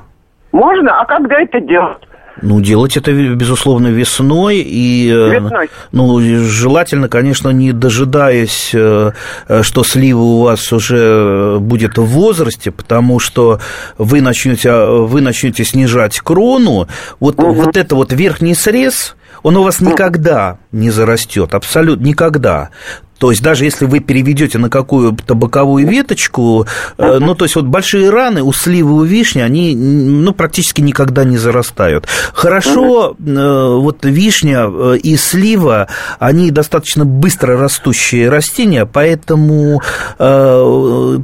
Можно? 0.52 1.00
А 1.00 1.04
когда 1.06 1.40
это 1.40 1.60
делать? 1.60 1.98
Ну, 2.42 2.60
делать 2.60 2.96
это, 2.96 3.12
безусловно, 3.12 3.88
весной. 3.88 4.58
И, 4.58 5.08
э, 5.08 5.40
Весной. 5.40 5.70
Ну, 5.92 6.20
желательно, 6.20 7.08
конечно, 7.08 7.50
не 7.50 7.72
дожидаясь, 7.72 8.70
э, 8.74 9.12
э, 9.48 9.62
что 9.62 9.84
слива 9.84 10.20
у 10.20 10.42
вас 10.42 10.72
уже 10.72 11.58
будет 11.60 11.96
в 11.96 12.04
возрасте, 12.04 12.70
потому 12.70 13.20
что 13.20 13.60
вы 13.98 14.20
начнете, 14.20 14.68
э, 14.68 14.98
вы 15.04 15.20
начнете 15.20 15.64
снижать 15.64 16.18
крону. 16.20 16.88
Вот, 17.20 17.36
вот 17.38 17.76
это 17.76 17.94
вот 17.94 18.12
верхний 18.12 18.54
срез, 18.54 19.14
он 19.42 19.56
у 19.56 19.62
вас 19.62 19.80
никогда 19.80 20.58
не 20.72 20.90
зарастет, 20.90 21.54
абсолютно 21.54 22.04
никогда. 22.04 22.70
То 23.18 23.30
есть 23.30 23.42
даже 23.42 23.64
если 23.64 23.86
вы 23.86 24.00
переведете 24.00 24.58
на 24.58 24.68
какую-то 24.68 25.34
боковую 25.34 25.86
веточку, 25.88 26.66
э, 26.98 27.18
ну, 27.20 27.34
то 27.34 27.44
есть 27.44 27.54
вот 27.56 27.66
большие 27.66 28.10
раны 28.10 28.42
у 28.42 28.52
сливы, 28.52 28.92
у 28.94 29.02
вишни, 29.04 29.40
они, 29.40 29.74
ну, 29.74 30.32
практически 30.32 30.80
никогда 30.80 31.24
не 31.24 31.38
зарастают. 31.38 32.06
Хорошо, 32.32 33.16
э, 33.18 33.76
вот 33.78 34.04
вишня 34.04 34.66
э, 34.68 34.98
и 35.02 35.16
слива, 35.16 35.86
они 36.18 36.50
достаточно 36.50 37.04
быстро 37.04 37.56
растущие 37.56 38.28
растения, 38.28 38.84
поэтому, 38.86 39.80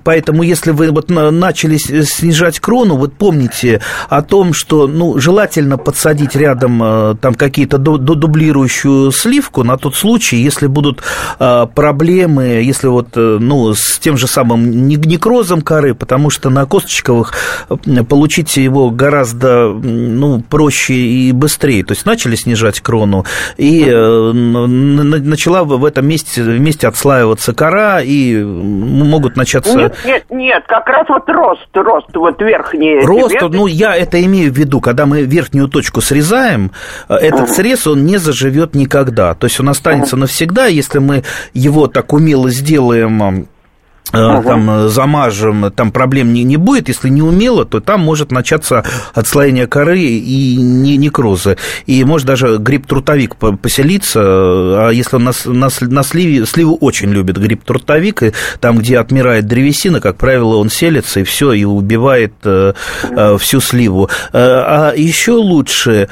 поэтому 0.05 0.43
если 0.43 0.71
вы 0.71 0.91
вот 0.91 1.11
на- 1.11 1.31
начали 1.31 1.77
снижать 1.77 2.61
крону, 2.61 2.97
вот 2.97 3.15
помните 3.15 3.81
о 4.09 4.23
том, 4.23 4.53
что, 4.55 4.87
ну, 4.87 5.19
желательно 5.19 5.77
подсадить 5.77 6.37
рядом 6.37 7.17
там 7.21 7.35
какие-то 7.35 7.79
ду- 7.79 7.99
ду- 7.99 8.15
дублирующую 8.15 9.11
сливку 9.13 9.65
на 9.65 9.77
тот 9.77 9.95
случай, 9.95 10.37
если 10.37 10.67
будут 10.67 11.03
проблемы, 11.81 12.43
если 12.63 12.89
вот, 12.89 13.17
э, 13.17 13.39
ну, 13.41 13.73
с 13.73 13.99
тем 13.99 14.19
же 14.19 14.27
самым 14.27 14.87
не- 14.87 14.97
некрозом 14.97 15.63
коры, 15.63 15.95
потому 15.95 16.29
что 16.29 16.51
на 16.51 16.67
косточковых 16.67 17.33
получить 18.07 18.55
его 18.59 18.91
гораздо, 18.91 19.71
ну, 19.71 20.43
проще 20.43 20.93
и 20.93 21.33
быстрее. 21.33 21.83
То 21.83 21.93
есть 21.93 22.05
начали 22.05 22.37
снижать 22.37 22.81
крону, 22.81 23.25
и 23.57 23.87
э, 23.89 24.33
начала 24.33 25.65
в 25.65 25.83
этом 25.87 26.07
месте, 26.07 26.43
месте 26.43 26.87
отслаиваться 26.87 27.55
кора, 27.55 28.03
и 28.03 28.43
могут 28.43 29.39
начаться... 29.39 29.75
Нет, 29.75 29.97
нет, 30.05 30.25
нет, 30.29 30.65
как 30.69 30.87
раз 30.87 31.07
вот 31.09 31.27
рост, 31.31 31.69
рост, 31.73 32.15
вот 32.15 32.43
верхний. 32.43 32.99
Рост, 33.03 33.37
ну, 33.41 33.67
я 33.67 33.97
это 33.97 34.23
имею 34.23 34.53
в 34.53 34.59
виду, 34.59 34.83
когда 34.83 35.07
мы 35.07 35.23
верхнюю 35.23 35.67
точку 35.69 36.03
срезаем, 36.03 36.73
э, 37.09 37.15
этот 37.15 37.49
срез, 37.49 37.87
он 37.87 38.05
не 38.05 38.19
заживет 38.19 38.75
никогда. 38.75 39.33
То 39.33 39.47
есть 39.47 39.59
он 39.61 39.71
останется 39.71 40.19
навсегда, 40.19 40.67
если 40.67 40.99
мы 40.99 41.25
его 41.55 41.70
так 41.87 42.13
умело 42.13 42.51
сделаем 42.51 43.47
э, 44.13 44.43
там 44.45 44.71
э, 44.71 44.89
замажем, 44.89 45.71
там 45.73 45.93
проблем 45.93 46.33
не, 46.33 46.43
не 46.45 46.57
будет. 46.57 46.89
Если 46.89 47.09
не 47.09 47.23
умело, 47.23 47.65
то 47.65 47.81
там 47.81 48.01
может 48.01 48.31
начаться 48.33 48.85
отслоение 49.15 49.67
коры 49.67 50.01
и 50.01 50.57
не- 50.57 50.97
некрозы. 50.97 51.57
И 51.87 52.03
может 52.05 52.27
даже 52.27 52.57
гриб-трутовик 52.59 53.37
по- 53.37 53.57
поселиться. 53.57 54.21
А 54.23 54.91
если 54.91 55.17
он 55.17 55.25
на, 55.25 55.33
на, 55.47 55.69
на 55.81 56.03
сливе, 56.03 56.47
сливу 56.47 56.77
очень 56.81 57.11
любит 57.11 57.37
гриб-трутовик, 57.39 58.23
и 58.23 58.33
там, 58.61 58.79
где 58.79 58.99
отмирает 58.99 59.47
древесина, 59.47 60.01
как 60.01 60.17
правило, 60.17 60.57
он 60.57 60.71
селится 60.71 61.21
и 61.21 61.25
все, 61.25 61.53
и 61.53 61.65
убивает 61.65 62.33
э, 62.45 62.73
э, 63.11 63.37
всю 63.39 63.61
сливу. 63.61 64.09
Э, 64.33 64.39
А 64.43 64.93
еще 64.97 65.33
лучше 65.33 66.09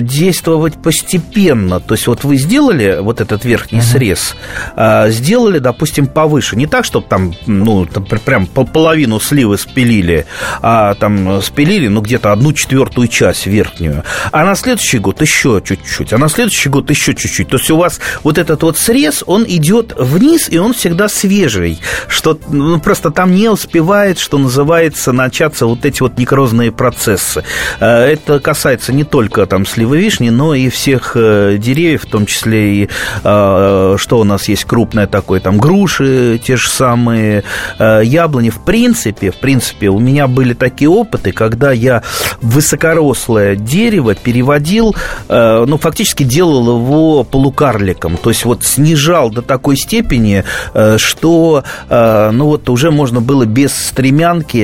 действовать 0.00 0.74
постепенно. 0.82 1.80
То 1.80 1.94
есть 1.94 2.06
вот 2.06 2.24
вы 2.24 2.36
сделали 2.36 2.98
вот 3.00 3.20
этот 3.20 3.44
верхний 3.44 3.80
срез, 3.80 4.36
а, 4.76 5.08
сделали, 5.10 5.58
допустим, 5.58 6.06
повыше. 6.06 6.56
Не 6.56 6.66
так, 6.66 6.84
чтобы 6.84 7.06
там, 7.08 7.32
ну, 7.46 7.86
там 7.86 8.04
пр- 8.04 8.20
прям 8.20 8.46
пол- 8.46 8.66
половину 8.66 9.20
сливы 9.20 9.58
спилили, 9.58 10.26
а 10.62 10.94
там 10.94 11.42
спилили, 11.42 11.88
ну, 11.88 12.00
где-то 12.00 12.32
одну 12.32 12.52
четвертую 12.52 13.08
часть 13.08 13.46
верхнюю. 13.46 14.04
А 14.32 14.44
на 14.44 14.54
следующий 14.54 14.98
год 14.98 15.20
еще 15.20 15.62
чуть-чуть, 15.64 16.12
а 16.12 16.18
на 16.18 16.28
следующий 16.28 16.68
год 16.68 16.90
еще 16.90 17.14
чуть-чуть. 17.14 17.48
То 17.48 17.56
есть 17.56 17.70
у 17.70 17.76
вас 17.76 18.00
вот 18.22 18.38
этот 18.38 18.62
вот 18.62 18.78
срез, 18.78 19.22
он 19.26 19.44
идет 19.46 19.94
вниз, 19.98 20.48
и 20.48 20.58
он 20.58 20.72
всегда 20.74 21.08
свежий, 21.08 21.80
что 22.08 22.38
ну, 22.48 22.80
просто 22.80 23.10
там 23.10 23.34
не 23.34 23.48
успевает, 23.48 24.18
что 24.18 24.38
называется, 24.38 25.12
начаться 25.12 25.66
вот 25.66 25.84
эти 25.84 26.02
вот 26.02 26.18
некрозные 26.18 26.72
процессы. 26.72 27.42
Э, 27.80 28.12
Это 28.12 28.40
касается 28.40 28.92
не 28.92 29.04
только 29.04 29.46
там 29.46 29.66
сливы 29.66 29.98
вишни, 29.98 30.30
но 30.30 30.54
и 30.54 30.68
всех 30.68 31.12
э, 31.14 31.56
деревьев, 31.58 32.04
в 32.04 32.06
том 32.10 32.26
числе 32.26 32.74
и 32.74 32.88
э, 33.24 33.96
что 33.98 34.18
у 34.18 34.24
нас 34.24 34.48
есть 34.48 34.64
крупное 34.64 35.06
такое, 35.06 35.40
там 35.40 35.58
груши, 35.58 36.40
те 36.44 36.56
же 36.56 36.68
самые 36.68 37.29
э, 37.78 38.00
яблони. 38.04 38.50
В 38.50 38.60
принципе, 38.60 39.30
в 39.30 39.36
принципе, 39.36 39.88
у 39.88 39.98
меня 39.98 40.26
были 40.26 40.54
такие 40.54 40.88
опыты, 40.88 41.32
когда 41.32 41.72
я 41.72 42.02
высокорослое 42.40 43.56
дерево 43.56 44.14
переводил, 44.14 44.94
э, 45.28 45.64
ну, 45.66 45.78
фактически 45.78 46.22
делал 46.22 46.78
его 46.78 47.24
полукарликом, 47.24 48.16
то 48.16 48.30
есть 48.30 48.44
вот 48.44 48.64
снижал 48.64 49.30
до 49.30 49.42
такой 49.42 49.76
степени, 49.76 50.44
э, 50.74 50.96
что, 50.98 51.64
ну, 51.88 52.46
вот 52.46 52.68
уже 52.68 52.90
можно 52.90 53.20
было 53.20 53.44
без 53.44 53.72
стремянки 53.74 54.62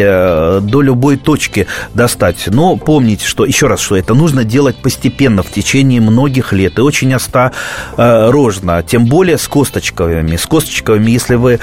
до 0.61 0.83
любой 0.83 1.17
точки 1.17 1.67
достать. 1.95 2.45
Но 2.47 2.77
помните, 2.77 3.27
что, 3.27 3.45
еще 3.45 3.67
раз, 3.67 3.81
что 3.81 3.97
это 3.97 4.15
нужно 4.15 4.45
делать 4.45 4.77
постепенно, 4.77 5.43
в 5.43 5.51
течение 5.51 6.01
многих 6.01 6.53
лет, 6.53 6.79
и 6.79 6.81
очень 6.81 7.13
осторожно, 7.15 8.83
тем 8.83 9.07
более 9.07 9.39
с 9.39 9.49
косточковыми. 9.49 10.37
С 10.37 10.47
косточковыми, 10.47 11.11
если 11.11 11.37
вы 11.37 11.61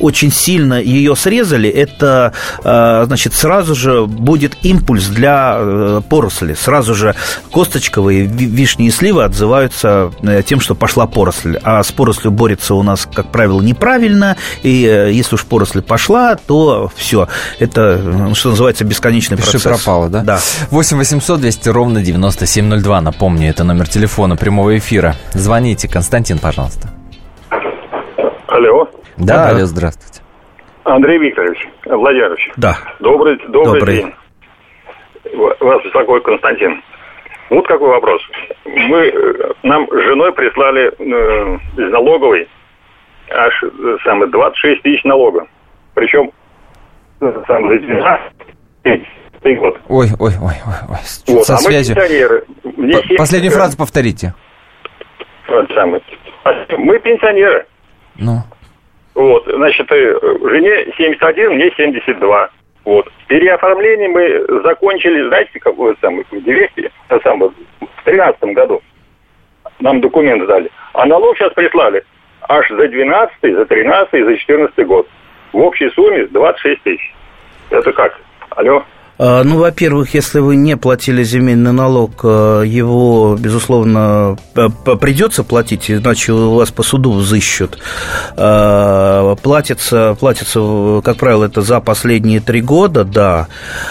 очень 0.00 0.30
сильно 0.32 0.74
ее 0.80 1.16
срезали, 1.16 1.68
это, 1.68 2.32
э, 2.64 3.04
значит, 3.06 3.34
сразу 3.34 3.74
же 3.74 4.06
будет 4.06 4.56
импульс 4.62 5.06
для 5.08 5.56
э, 5.58 6.00
поросли. 6.08 6.54
Сразу 6.54 6.94
же 6.94 7.14
косточковые 7.52 8.24
ви- 8.26 8.46
вишни 8.46 8.86
и 8.86 8.90
сливы 8.90 9.24
отзываются 9.24 10.12
э, 10.22 10.42
тем, 10.44 10.60
что 10.60 10.74
пошла 10.74 11.06
поросль. 11.06 11.58
А 11.62 11.82
с 11.82 11.92
порослью 11.92 12.30
борется 12.32 12.74
у 12.74 12.82
нас, 12.82 13.08
как 13.12 13.30
правило, 13.30 13.60
неправильно. 13.60 14.36
И 14.62 14.84
э, 14.86 15.10
если 15.12 15.34
уж 15.36 15.44
поросль 15.44 15.82
пошла, 15.82 16.36
то 16.36 16.90
все. 16.96 17.28
Это, 17.58 18.00
э, 18.30 18.34
что 18.34 18.50
называется, 18.50 18.84
бесконечный 18.84 19.36
Пиши 19.36 19.52
процесс. 19.52 19.62
пропало, 19.82 20.08
да? 20.08 20.22
Да. 20.22 20.38
8 20.70 20.96
800 20.98 21.40
200 21.40 21.68
ровно 21.70 22.02
9702. 22.02 23.00
Напомню, 23.00 23.48
это 23.50 23.64
номер 23.64 23.88
телефона 23.88 24.36
прямого 24.36 24.76
эфира. 24.76 25.16
Звоните. 25.32 25.88
Константин, 25.88 26.38
пожалуйста. 26.38 26.90
Алло, 28.48 28.88
Да, 29.20 29.48
алло, 29.50 29.66
здравствуйте. 29.66 30.22
Андрей 30.84 31.18
Викторович 31.18 31.68
Владимирович. 31.84 32.50
Да. 32.56 32.76
Добрый, 33.00 33.36
добрый, 33.48 33.80
Добрый. 33.80 33.96
день. 33.96 34.14
Вас 35.60 35.84
беспокоит 35.84 36.24
Константин. 36.24 36.82
Вот 37.50 37.66
какой 37.66 37.88
вопрос. 37.88 38.22
Мы, 38.64 38.98
э, 39.08 39.52
нам 39.64 39.86
с 39.88 40.02
женой 40.04 40.32
прислали 40.32 40.86
э, 40.86 41.58
из 41.76 41.92
налоговой 41.92 42.48
аж 43.30 43.62
э, 43.62 43.96
самое, 44.04 44.30
26 44.30 44.82
тысяч 44.82 45.04
налога. 45.04 45.46
Причем 45.94 46.30
э, 47.20 47.42
сам 47.46 47.68
за 47.68 47.78
12 47.78 49.58
год. 49.58 49.78
Ой, 49.88 50.06
ой, 50.18 50.32
ой, 50.40 50.54
ой, 50.66 50.74
ой. 50.88 50.96
Вот, 51.34 51.44
со 51.46 51.54
а 51.54 51.58
связью. 51.58 51.94
пенсионеры. 51.96 52.44
Мне 52.76 52.92
П- 52.94 53.02
70 53.02 53.16
Последнюю 53.18 53.52
фразу 53.52 53.76
повторите. 53.76 54.34
Вот 55.48 55.70
самое. 55.74 56.00
Мы 56.78 56.98
пенсионеры. 57.00 57.66
Ну, 58.16 58.42
Вот, 59.20 59.44
значит, 59.44 59.86
э, 59.92 60.18
жене 60.44 60.94
71, 60.96 61.52
мне 61.52 61.70
72. 61.76 62.48
Вот. 62.86 63.06
Переоформление 63.28 64.08
мы 64.08 64.62
закончили, 64.62 65.28
знаете, 65.28 65.60
какое 65.60 65.94
самое, 66.00 66.24
в 66.30 66.42
200, 66.42 66.90
а 67.08 67.20
самое, 67.20 67.52
в 67.80 68.04
13 68.06 68.42
году. 68.54 68.80
Нам 69.80 70.00
документ 70.00 70.46
дали. 70.46 70.70
А 70.94 71.04
налог 71.04 71.36
сейчас 71.36 71.52
прислали 71.52 72.02
аж 72.48 72.66
за 72.70 72.88
12, 72.88 73.30
за 73.42 73.66
13, 73.66 74.24
за 74.24 74.36
14 74.38 74.86
год. 74.86 75.06
В 75.52 75.58
общей 75.58 75.90
сумме 75.90 76.24
26 76.24 76.82
тысяч. 76.82 77.14
Это 77.68 77.92
как? 77.92 78.18
Алло? 78.56 78.82
А, 79.22 79.44
ну, 79.44 79.58
во-первых, 79.58 80.14
если 80.14 80.38
вы 80.38 80.56
не 80.56 80.78
платили 80.78 81.22
земельный 81.22 81.72
налог, 81.72 82.12
э, 82.22 82.62
его, 82.66 83.36
безусловно, 83.38 84.38
придется 84.54 85.44
платить, 85.44 85.90
иначе 85.90 86.32
у 86.32 86.54
вас 86.54 86.70
по 86.70 86.82
суду 86.82 87.12
взыщут. 87.12 87.76
А, 88.38 89.36
платится, 89.36 90.16
платится, 90.18 91.02
как 91.04 91.18
правило, 91.18 91.44
это 91.44 91.60
за 91.60 91.80
последние 91.80 92.40
три 92.40 92.62
года, 92.62 93.04
да. 93.04 93.48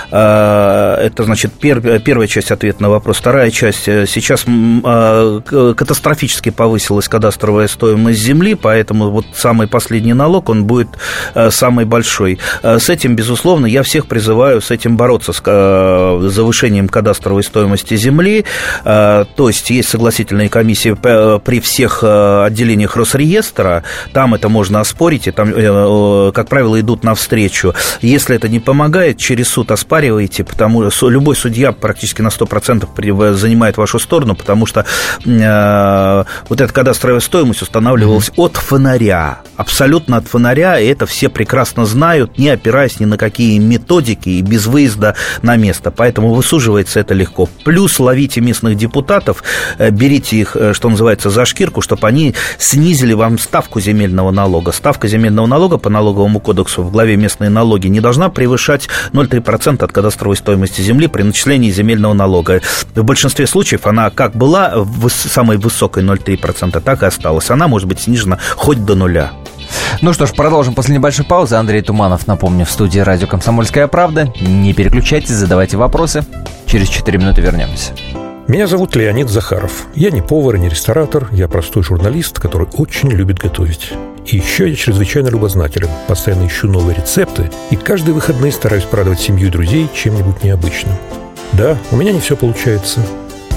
Это, 0.09 1.23
значит, 1.23 1.53
первая 1.53 2.27
часть 2.27 2.49
ответа 2.49 2.81
на 2.81 2.89
вопрос. 2.89 3.17
Вторая 3.17 3.51
часть. 3.51 3.87
Э, 3.87 4.07
сейчас 4.07 4.45
катастрофически 5.75 6.49
повысилась 6.49 7.07
кадастровая 7.07 7.67
стоимость 7.67 8.19
земли, 8.19 8.55
поэтому 8.55 9.11
вот 9.11 9.25
самый 9.35 9.67
последний 9.67 10.13
налог, 10.13 10.49
он 10.49 10.63
будет 10.63 10.87
э, 11.35 11.51
самый 11.51 11.85
большой. 11.85 12.39
С 12.63 12.89
этим, 12.89 13.15
безусловно, 13.15 13.67
я 13.67 13.83
всех 13.83 14.07
призываю 14.07 14.61
с 14.61 14.71
этим 14.71 14.97
бороться 14.97 15.18
бороться 15.19 15.33
с 15.33 15.41
э, 15.45 16.29
завышением 16.29 16.87
кадастровой 16.87 17.43
стоимости 17.43 17.95
земли. 17.95 18.45
Э, 18.85 19.25
то 19.35 19.49
есть 19.49 19.69
есть 19.69 19.89
согласительные 19.89 20.49
комиссии 20.49 20.93
при 20.93 21.59
всех 21.59 21.99
э, 22.03 22.43
отделениях 22.45 22.95
Росреестра. 22.95 23.83
Там 24.13 24.33
это 24.33 24.49
можно 24.49 24.79
оспорить, 24.79 25.27
и 25.27 25.31
там, 25.31 25.51
как 26.31 26.47
правило, 26.47 26.79
идут 26.79 27.03
навстречу. 27.03 27.73
Если 28.01 28.35
это 28.35 28.47
не 28.47 28.59
помогает, 28.59 29.17
через 29.17 29.49
суд 29.49 29.71
оспариваете, 29.71 30.43
потому 30.43 30.89
что 30.89 31.09
любой 31.09 31.35
судья 31.35 31.71
практически 31.71 32.21
на 32.21 32.29
100% 32.29 33.33
занимает 33.33 33.77
вашу 33.77 33.99
сторону, 33.99 34.35
потому 34.35 34.65
что 34.65 34.85
вот 35.25 36.61
эта 36.61 36.73
кадастровая 36.73 37.19
стоимость 37.19 37.61
устанавливалась 37.61 38.31
от 38.35 38.57
фонаря, 38.57 39.39
абсолютно 39.57 40.17
от 40.17 40.27
фонаря, 40.27 40.79
и 40.79 40.87
это 40.87 41.05
все 41.05 41.29
прекрасно 41.29 41.85
знают, 41.85 42.37
не 42.37 42.49
опираясь 42.49 42.99
ни 42.99 43.05
на 43.05 43.17
какие 43.17 43.57
методики 43.59 44.29
и 44.29 44.41
без 44.41 44.67
выезда 44.69 45.08
выезда 45.09 45.15
на 45.41 45.57
место. 45.57 45.91
Поэтому 45.91 46.33
высуживается 46.33 46.99
это 46.99 47.13
легко. 47.13 47.47
Плюс 47.63 47.99
ловите 47.99 48.41
местных 48.41 48.75
депутатов, 48.75 49.43
э, 49.77 49.89
берите 49.91 50.37
их, 50.37 50.55
э, 50.55 50.73
что 50.73 50.89
называется, 50.89 51.29
за 51.29 51.45
шкирку, 51.45 51.81
чтобы 51.81 52.07
они 52.07 52.35
снизили 52.57 53.13
вам 53.13 53.39
ставку 53.39 53.79
земельного 53.79 54.31
налога. 54.31 54.71
Ставка 54.71 55.07
земельного 55.07 55.47
налога 55.47 55.77
по 55.77 55.89
налоговому 55.89 56.39
кодексу 56.39 56.83
в 56.83 56.91
главе 56.91 57.17
местные 57.17 57.49
налоги 57.49 57.87
не 57.87 58.01
должна 58.01 58.29
превышать 58.29 58.89
0,3% 59.13 59.83
от 59.83 59.91
кадастровой 59.91 60.35
стоимости 60.35 60.81
земли 60.81 61.07
при 61.07 61.23
начислении 61.23 61.71
земельного 61.71 62.13
налога. 62.13 62.61
В 62.95 63.03
большинстве 63.03 63.47
случаев 63.47 63.87
она 63.87 64.09
как 64.09 64.35
была 64.35 64.85
самой 65.09 65.57
высокой 65.57 66.03
0,3%, 66.03 66.81
так 66.81 67.03
и 67.03 67.05
осталась. 67.05 67.51
Она 67.51 67.67
может 67.67 67.87
быть 67.87 67.99
снижена 67.99 68.39
хоть 68.55 68.85
до 68.85 68.95
нуля. 68.95 69.31
Ну 70.01 70.13
что 70.13 70.25
ж, 70.25 70.33
продолжим 70.33 70.75
после 70.75 70.95
небольшой 70.95 71.25
паузы. 71.25 71.55
Андрей 71.55 71.81
Туманов, 71.81 72.27
напомню, 72.27 72.65
в 72.65 72.71
студии 72.71 72.99
радио 72.99 73.27
«Комсомольская 73.27 73.87
правда». 73.87 74.31
Не 74.39 74.73
переключайтесь, 74.73 75.31
задавайте 75.31 75.77
вопросы. 75.77 76.23
Через 76.65 76.87
4 76.87 77.17
минуты 77.17 77.41
вернемся. 77.41 77.93
Меня 78.47 78.65
зовут 78.65 78.95
Леонид 78.95 79.29
Захаров. 79.29 79.85
Я 79.93 80.09
не 80.09 80.21
повар 80.21 80.55
и 80.55 80.59
не 80.59 80.69
ресторатор, 80.69 81.27
я 81.31 81.47
простой 81.47 81.83
журналист, 81.83 82.39
который 82.39 82.67
очень 82.73 83.09
любит 83.09 83.37
готовить. 83.37 83.93
И 84.25 84.37
еще 84.37 84.67
я 84.67 84.75
чрезвычайно 84.75 85.27
любознателен, 85.27 85.89
постоянно 86.07 86.47
ищу 86.47 86.67
новые 86.67 86.95
рецепты 86.95 87.51
и 87.69 87.75
каждые 87.75 88.15
выходные 88.15 88.51
стараюсь 88.51 88.85
порадовать 88.85 89.19
семью 89.19 89.49
и 89.49 89.51
друзей 89.51 89.87
чем-нибудь 89.93 90.43
необычным. 90.43 90.95
Да, 91.53 91.77
у 91.91 91.95
меня 91.95 92.11
не 92.11 92.19
все 92.19 92.35
получается, 92.35 93.05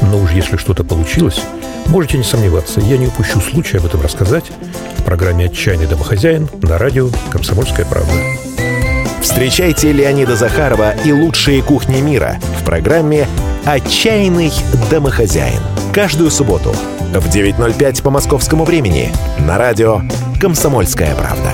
но 0.03 0.19
уж 0.19 0.33
если 0.33 0.57
что-то 0.57 0.85
получилось, 0.85 1.41
можете 1.87 2.19
не 2.19 2.25
сомневаться, 2.25 2.81
я 2.81 2.97
не 2.97 3.07
упущу 3.07 3.41
случая 3.41 3.79
об 3.79 3.87
этом 3.87 4.01
рассказать 4.01 4.51
в 4.99 5.03
программе 5.05 5.47
«Отчаянный 5.47 5.87
домохозяин» 5.87 6.49
на 6.63 6.79
радио 6.79 7.09
«Комсомольская 7.31 7.87
правда». 7.87 8.13
Встречайте 9.21 9.93
Леонида 9.93 10.37
Захарова 10.37 10.95
и 11.05 11.13
лучшие 11.13 11.63
кухни 11.63 12.01
мира 12.01 12.39
в 12.61 12.65
программе 12.65 13.29
«Отчаянный 13.65 14.53
домохозяин». 14.91 15.61
Каждую 15.93 16.31
субботу 16.31 16.75
в 17.13 17.27
9.05 17.29 18.03
по 18.03 18.11
московскому 18.11 18.65
времени 18.65 19.13
на 19.39 19.59
радио 19.59 20.03
«Комсомольская 20.41 21.15
правда». 21.15 21.53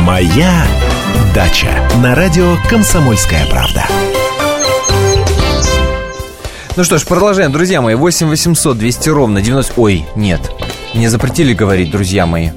«Моя 0.00 0.64
дача» 1.34 1.68
на 2.02 2.14
радио 2.14 2.56
«Комсомольская 2.68 3.46
правда». 3.46 3.86
Ну 6.78 6.84
что 6.84 6.96
ж, 6.96 7.04
продолжаем, 7.04 7.50
друзья 7.50 7.82
мои. 7.82 7.96
8 7.96 8.28
800 8.28 8.78
200 8.78 9.08
ровно 9.08 9.42
90... 9.42 9.72
Ой, 9.78 10.06
нет. 10.14 10.40
Мне 10.94 11.10
запретили 11.10 11.52
говорить, 11.52 11.90
друзья 11.90 12.24
мои. 12.24 12.50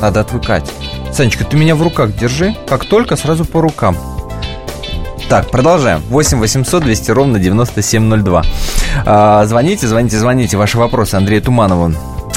Надо 0.00 0.20
отвыкать. 0.20 0.72
Санечка, 1.12 1.44
ты 1.44 1.58
меня 1.58 1.76
в 1.76 1.82
руках 1.82 2.16
держи. 2.16 2.56
Как 2.66 2.86
только, 2.86 3.16
сразу 3.16 3.44
по 3.44 3.60
рукам. 3.60 3.94
Так, 5.28 5.50
продолжаем. 5.50 6.00
8 6.08 6.38
800 6.38 6.84
200 6.84 7.10
ровно 7.10 7.38
9702. 7.38 8.44
А, 9.04 9.44
звоните, 9.44 9.86
звоните, 9.86 10.16
звоните. 10.16 10.56
Ваши 10.56 10.78
вопросы 10.78 11.16
Андрею 11.16 11.42
Туманову 11.42 11.92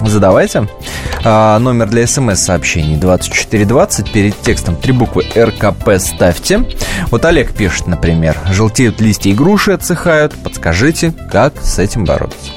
задавайте. 0.07 0.67
А, 1.23 1.59
номер 1.59 1.87
для 1.87 2.07
смс-сообщений 2.07 2.95
2420. 2.95 4.11
Перед 4.11 4.39
текстом 4.41 4.75
три 4.75 4.93
буквы 4.93 5.25
РКП 5.35 5.97
ставьте. 5.97 6.65
Вот 7.11 7.25
Олег 7.25 7.53
пишет, 7.53 7.87
например, 7.87 8.37
желтеют 8.51 9.01
листья 9.01 9.29
и 9.29 9.33
груши 9.33 9.71
отсыхают. 9.71 10.33
Подскажите, 10.43 11.13
как 11.31 11.53
с 11.61 11.79
этим 11.79 12.05
бороться? 12.05 12.51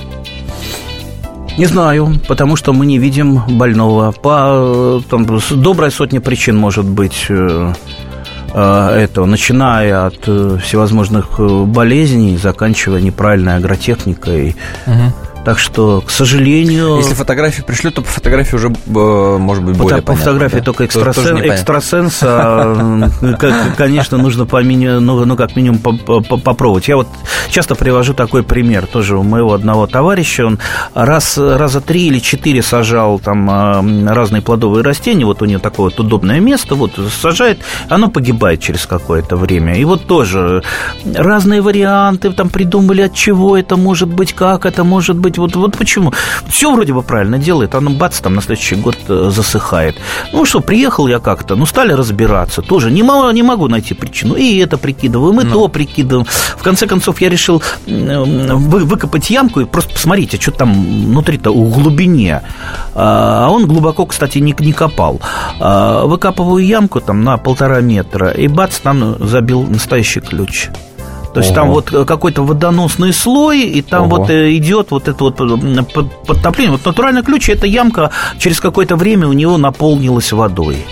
Не 1.58 1.66
знаю, 1.66 2.14
потому 2.28 2.56
что 2.56 2.72
мы 2.72 2.86
не 2.86 2.98
видим 2.98 3.42
больного. 3.58 4.12
По 4.12 5.02
там, 5.10 5.26
доброй 5.26 5.90
сотне 5.90 6.20
причин 6.20 6.56
может 6.56 6.86
быть 6.86 7.26
э, 7.28 7.74
э, 8.54 8.88
этого, 8.96 9.26
начиная 9.26 10.06
от 10.06 10.20
э, 10.26 10.58
всевозможных 10.62 11.38
болезней, 11.66 12.38
заканчивая 12.38 13.02
неправильной 13.02 13.56
агротехникой. 13.56 14.56
Угу 14.86 15.31
так 15.44 15.58
что, 15.58 16.00
к 16.00 16.10
сожалению... 16.10 16.96
Если 16.98 17.14
фотографии 17.14 17.62
пришлют, 17.62 17.94
то 17.94 18.02
по 18.02 18.08
фотографии 18.08 18.56
уже, 18.56 18.68
э, 18.68 19.36
может 19.38 19.64
быть, 19.64 19.76
более 19.76 20.02
По, 20.02 20.12
по 20.12 20.18
фотографии 20.18 20.58
да? 20.58 20.64
только 20.64 20.86
экстрасен, 20.86 21.38
экстрасенс, 21.38 22.18
а, 22.22 23.10
конечно, 23.76 24.18
нужно 24.18 24.46
по 24.46 24.62
ну, 24.62 25.24
ну, 25.24 25.36
как 25.36 25.56
минимум 25.56 25.78
попробовать. 25.78 26.88
Я 26.88 26.96
вот 26.96 27.08
часто 27.50 27.74
привожу 27.74 28.14
такой 28.14 28.42
пример. 28.42 28.86
Тоже 28.86 29.16
у 29.16 29.22
моего 29.22 29.54
одного 29.54 29.86
товарища, 29.86 30.46
он 30.46 30.58
раз, 30.94 31.36
раза 31.38 31.80
три 31.80 32.06
или 32.06 32.18
четыре 32.18 32.62
сажал 32.62 33.18
там 33.18 33.48
а, 33.50 33.84
разные 34.06 34.42
плодовые 34.42 34.84
растения, 34.84 35.24
вот 35.24 35.42
у 35.42 35.44
него 35.44 35.60
такое 35.60 35.90
вот 35.90 36.00
удобное 36.00 36.40
место, 36.40 36.74
вот 36.74 36.92
сажает, 37.20 37.60
оно 37.88 38.08
погибает 38.08 38.60
через 38.60 38.86
какое-то 38.86 39.36
время. 39.36 39.76
И 39.76 39.84
вот 39.84 40.06
тоже 40.06 40.62
разные 41.04 41.60
варианты 41.60 42.30
там 42.32 42.48
придумали, 42.48 43.02
от 43.02 43.14
чего 43.14 43.56
это 43.56 43.76
может 43.76 44.08
быть, 44.08 44.32
как 44.32 44.66
это 44.66 44.84
может 44.84 45.16
быть, 45.16 45.31
делать. 45.32 45.54
Вот, 45.54 45.56
вот 45.56 45.78
почему. 45.78 46.12
Все 46.48 46.72
вроде 46.72 46.92
бы 46.92 47.02
правильно 47.02 47.38
делает, 47.38 47.74
а 47.74 47.80
ну 47.80 47.90
бац, 47.90 48.20
там 48.20 48.34
на 48.34 48.42
следующий 48.42 48.76
год 48.76 48.96
э, 49.08 49.30
засыхает. 49.30 49.96
Ну 50.32 50.44
что, 50.44 50.60
приехал 50.60 51.08
я 51.08 51.18
как-то, 51.18 51.56
ну 51.56 51.66
стали 51.66 51.92
разбираться. 51.92 52.62
Тоже 52.62 52.90
не 52.90 53.02
могу, 53.02 53.30
не 53.30 53.42
могу 53.42 53.68
найти 53.68 53.94
причину. 53.94 54.34
И 54.34 54.58
это 54.58 54.78
прикидываем, 54.78 55.40
и 55.40 55.44
ну. 55.44 55.50
то 55.50 55.68
прикидываем. 55.68 56.26
В 56.56 56.62
конце 56.62 56.86
концов, 56.86 57.20
я 57.20 57.28
решил 57.28 57.62
выкопать 57.86 59.30
ямку 59.30 59.60
и 59.60 59.64
просто 59.64 59.92
посмотрите, 59.94 60.40
что 60.40 60.50
там 60.52 60.72
внутри-то 60.72 61.50
у 61.50 61.68
глубине. 61.68 62.42
А 62.94 63.48
он 63.50 63.66
глубоко, 63.66 64.06
кстати, 64.06 64.38
не, 64.38 64.54
не 64.58 64.72
копал. 64.72 65.20
А 65.60 66.04
выкапываю 66.06 66.64
ямку 66.64 67.00
там 67.00 67.22
на 67.24 67.36
полтора 67.38 67.80
метра, 67.80 68.30
и 68.30 68.48
бац, 68.48 68.78
там 68.78 69.16
забил 69.26 69.62
настоящий 69.62 70.20
ключ. 70.20 70.68
То 71.34 71.40
есть 71.40 71.50
Ого. 71.52 71.56
там 71.56 71.70
вот 71.70 71.92
э, 71.92 72.04
какой-то 72.04 72.44
водоносный 72.44 73.12
слой, 73.12 73.62
и 73.62 73.82
там 73.82 74.04
Ого. 74.04 74.16
вот 74.16 74.30
э, 74.30 74.54
идет 74.56 74.90
вот 74.90 75.08
это 75.08 75.24
вот 75.24 75.36
подтопление. 76.26 76.72
Вот 76.72 76.84
натуральный 76.84 77.22
ключ, 77.22 77.48
эта 77.48 77.66
ямка 77.66 78.10
через 78.38 78.60
какое-то 78.60 78.96
время 78.96 79.28
у 79.28 79.32
него 79.32 79.56
наполнилась 79.56 80.32
водой. 80.32 80.84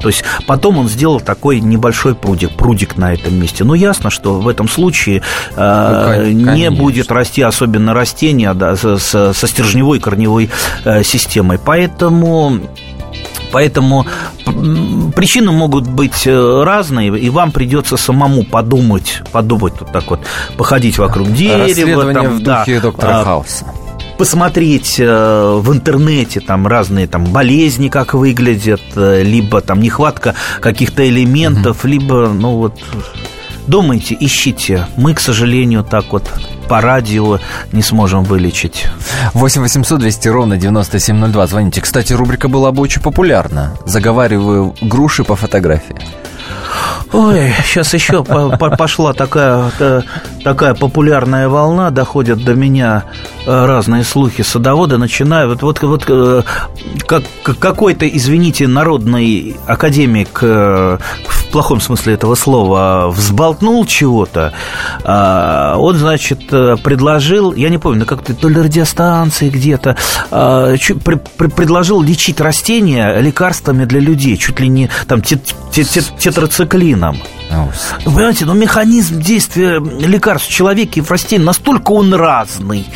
То 0.00 0.08
есть 0.08 0.22
потом 0.46 0.76
он 0.76 0.88
сделал 0.88 1.18
такой 1.18 1.60
небольшой 1.60 2.14
прудик, 2.14 2.50
прудик 2.50 2.98
на 2.98 3.14
этом 3.14 3.40
месте. 3.40 3.64
Ну, 3.64 3.72
ясно, 3.72 4.10
что 4.10 4.34
в 4.34 4.48
этом 4.48 4.68
случае 4.68 5.22
э, 5.56 6.30
ну, 6.30 6.54
не 6.54 6.70
будет 6.70 7.10
расти 7.10 7.40
особенно 7.40 7.94
растения 7.94 8.52
да, 8.52 8.76
со, 8.76 8.98
со 8.98 9.46
стержневой 9.46 10.00
корневой 10.00 10.50
э, 10.84 11.02
системой. 11.02 11.58
Поэтому 11.58 12.60
Поэтому 13.54 14.04
причины 15.14 15.52
могут 15.52 15.86
быть 15.86 16.26
э, 16.26 16.62
разные, 16.64 17.16
и 17.16 17.30
вам 17.30 17.52
придется 17.52 17.96
самому 17.96 18.42
подумать, 18.42 19.22
подумать 19.30 19.74
вот 19.78 19.92
так 19.92 20.10
вот, 20.10 20.18
походить 20.56 20.98
вокруг 20.98 21.32
дерева. 21.32 22.12
Там, 22.12 22.26
в 22.30 22.42
духе 22.42 22.74
да, 22.74 22.80
доктора 22.80 23.20
а, 23.20 23.24
Хауса 23.24 23.66
посмотреть 24.18 24.96
э, 24.98 25.60
в 25.60 25.72
интернете 25.72 26.40
там 26.40 26.66
разные 26.66 27.06
там 27.06 27.26
болезни, 27.26 27.88
как 27.88 28.14
выглядят, 28.14 28.82
э, 28.96 29.22
либо 29.22 29.60
там 29.60 29.80
нехватка 29.80 30.34
каких-то 30.60 31.08
элементов, 31.08 31.84
угу. 31.84 31.88
либо, 31.88 32.28
ну 32.28 32.56
вот, 32.56 32.80
думайте, 33.68 34.16
ищите. 34.18 34.88
Мы, 34.96 35.14
к 35.14 35.20
сожалению, 35.20 35.84
так 35.84 36.06
вот 36.10 36.28
по 36.68 36.80
радио 36.80 37.38
не 37.72 37.82
сможем 37.82 38.24
вылечить. 38.24 38.88
8 39.34 39.62
800 39.62 39.98
200 40.00 40.28
ровно 40.28 40.56
9702. 40.56 41.46
Звоните. 41.46 41.80
Кстати, 41.80 42.12
рубрика 42.12 42.48
была 42.48 42.72
бы 42.72 42.82
очень 42.82 43.02
популярна. 43.02 43.76
Заговариваю 43.84 44.74
груши 44.80 45.24
по 45.24 45.36
фотографии. 45.36 45.96
Ой, 47.12 47.52
сейчас 47.64 47.94
еще 47.94 48.24
пошла 48.24 49.12
такая, 49.12 49.70
такая 50.42 50.74
популярная 50.74 51.48
волна, 51.48 51.90
доходят 51.90 52.42
до 52.42 52.54
меня 52.54 53.04
э, 53.46 53.66
разные 53.66 54.02
слухи 54.02 54.42
садовода, 54.42 54.98
начинают, 54.98 55.62
вот, 55.62 55.80
вот, 55.80 55.82
вот 55.82 56.04
э, 56.08 56.42
как, 57.06 57.22
какой-то, 57.60 58.08
извините, 58.08 58.66
народный 58.66 59.56
академик 59.66 60.40
э, 60.42 60.98
плохом 61.54 61.80
смысле 61.80 62.14
этого 62.14 62.34
слова 62.34 63.08
взболтнул 63.10 63.86
чего-то, 63.86 64.52
а, 65.04 65.76
он, 65.78 65.96
значит, 65.96 66.48
предложил, 66.48 67.52
я 67.54 67.68
не 67.68 67.78
помню, 67.78 68.06
как-то 68.06 68.34
то 68.34 68.48
ли 68.48 68.60
радиостанции 68.60 69.50
где-то, 69.50 69.96
а, 70.32 70.74
предложил 70.74 72.02
лечить 72.02 72.40
растения 72.40 73.20
лекарствами 73.20 73.84
для 73.84 74.00
людей, 74.00 74.36
чуть 74.36 74.58
ли 74.58 74.68
не 74.68 74.90
там 75.06 75.22
тетрациклином. 75.22 77.18
Вы 78.04 78.12
понимаете, 78.12 78.46
но 78.46 78.54
механизм 78.54 79.20
действия 79.20 79.78
лекарств 79.78 80.48
в 80.48 80.52
человеке 80.52 81.00
и 81.00 81.02
в 81.02 81.10
растении 81.10 81.44
настолько 81.44 81.92
он 81.92 82.12
разный, 82.14 82.86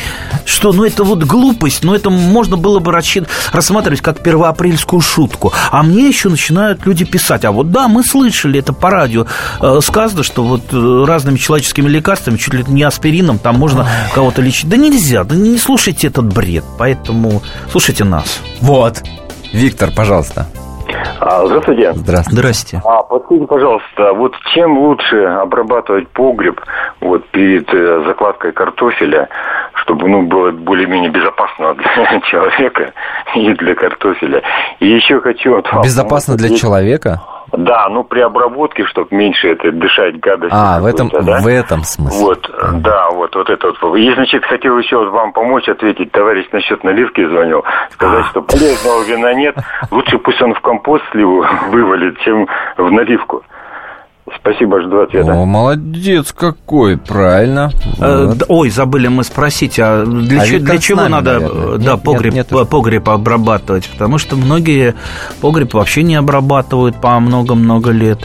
что 0.45 0.73
ну 0.73 0.83
это 0.83 1.03
вот 1.03 1.23
глупость, 1.23 1.83
но 1.83 1.95
это 1.95 2.09
можно 2.09 2.57
было 2.57 2.79
бы 2.79 2.91
рассматривать 2.91 4.01
как 4.01 4.21
первоапрельскую 4.21 5.01
шутку. 5.01 5.53
А 5.71 5.83
мне 5.83 6.07
еще 6.07 6.29
начинают 6.29 6.85
люди 6.85 7.05
писать, 7.05 7.45
а 7.45 7.51
вот 7.51 7.71
да, 7.71 7.87
мы 7.87 8.03
слышали 8.03 8.48
это 8.57 8.73
по 8.73 8.89
радио, 8.89 9.25
э, 9.61 9.79
сказано, 9.81 10.23
что 10.23 10.43
вот 10.43 10.61
э, 10.73 11.05
разными 11.05 11.37
человеческими 11.37 11.87
лекарствами, 11.87 12.37
чуть 12.37 12.53
ли 12.53 12.63
не 12.67 12.81
аспирином, 12.81 13.37
там 13.37 13.57
можно 13.59 13.85
кого-то 14.15 14.41
лечить. 14.41 14.69
Да 14.69 14.77
нельзя, 14.77 15.23
да 15.23 15.35
не 15.35 15.57
слушайте 15.57 16.07
этот 16.07 16.33
бред, 16.33 16.63
поэтому 16.79 17.43
слушайте 17.69 18.03
нас. 18.03 18.41
Вот. 18.61 19.03
Виктор, 19.53 19.91
пожалуйста. 19.95 20.47
А, 21.19 21.45
здравствуйте. 21.45 21.93
Здравствуйте. 21.93 22.41
Здрасте. 22.41 22.81
А, 22.85 23.03
подскажите, 23.03 23.47
пожалуйста, 23.47 24.13
вот 24.13 24.33
чем 24.53 24.77
лучше 24.77 25.17
обрабатывать 25.17 26.07
погреб 26.09 26.61
вот 27.01 27.27
перед 27.29 27.71
э, 27.73 28.03
закладкой 28.07 28.51
картофеля, 28.53 29.27
чтобы 29.75 30.07
ну, 30.07 30.23
было 30.23 30.51
более-менее 30.51 31.11
безопасно 31.11 31.73
для 31.75 32.21
человека 32.21 32.93
и 33.35 33.53
для 33.53 33.75
картофеля. 33.75 34.41
И 34.79 34.87
еще 34.87 35.19
хочу... 35.19 35.61
Безопасно 35.83 36.35
для 36.35 36.55
человека? 36.55 37.21
Да, 37.51 37.89
ну 37.89 38.03
при 38.03 38.21
обработке, 38.21 38.85
чтобы 38.85 39.07
меньше 39.15 39.49
это 39.49 39.71
дышать 39.71 40.19
гадость. 40.19 40.53
А, 40.55 40.79
в 40.79 40.85
этом, 40.85 41.09
да? 41.09 41.39
в 41.41 41.47
этом 41.47 41.83
смысле. 41.83 42.25
Вот, 42.25 42.49
mm. 42.49 42.81
да, 42.81 43.09
вот, 43.11 43.35
вот 43.35 43.49
это 43.49 43.73
вот. 43.81 43.97
И, 43.97 44.13
значит, 44.13 44.45
хотел 44.45 44.77
еще 44.77 44.97
вам 45.09 45.33
помочь 45.33 45.67
ответить. 45.67 46.11
Товарищ 46.11 46.47
насчет 46.51 46.83
наливки 46.83 47.25
звонил. 47.27 47.63
Сказать, 47.91 48.25
что 48.27 48.41
полезного 48.41 49.03
вина 49.03 49.33
нет. 49.33 49.55
Лучше 49.91 50.17
пусть 50.19 50.41
он 50.41 50.53
в 50.53 50.61
компост 50.61 51.03
сливу 51.11 51.45
вывалит, 51.71 52.19
чем 52.19 52.47
в 52.77 52.91
наливку. 52.91 53.43
Спасибо, 54.35 54.81
жду 54.81 55.01
ответа. 55.01 55.31
О, 55.33 55.45
молодец 55.45 56.31
какой, 56.31 56.97
правильно. 56.97 57.71
Э, 57.99 58.25
вот. 58.27 58.43
Ой, 58.47 58.69
забыли 58.69 59.07
мы 59.07 59.23
спросить, 59.23 59.79
а 59.79 60.05
для, 60.05 60.41
а 60.41 60.45
ч- 60.45 60.59
для 60.59 60.77
чего 60.77 61.01
нами, 61.01 61.11
надо 61.11 61.33
наверное. 61.33 61.77
да, 61.77 61.91
нет, 61.93 62.03
погреб, 62.03 62.33
нет, 62.33 62.51
нет. 62.51 62.69
погреб 62.69 63.09
обрабатывать? 63.09 63.89
Потому 63.89 64.17
что 64.17 64.35
многие 64.35 64.95
погреб 65.41 65.73
вообще 65.73 66.03
не 66.03 66.15
обрабатывают 66.15 66.99
по 67.01 67.19
много-много 67.19 67.91
лет. 67.91 68.19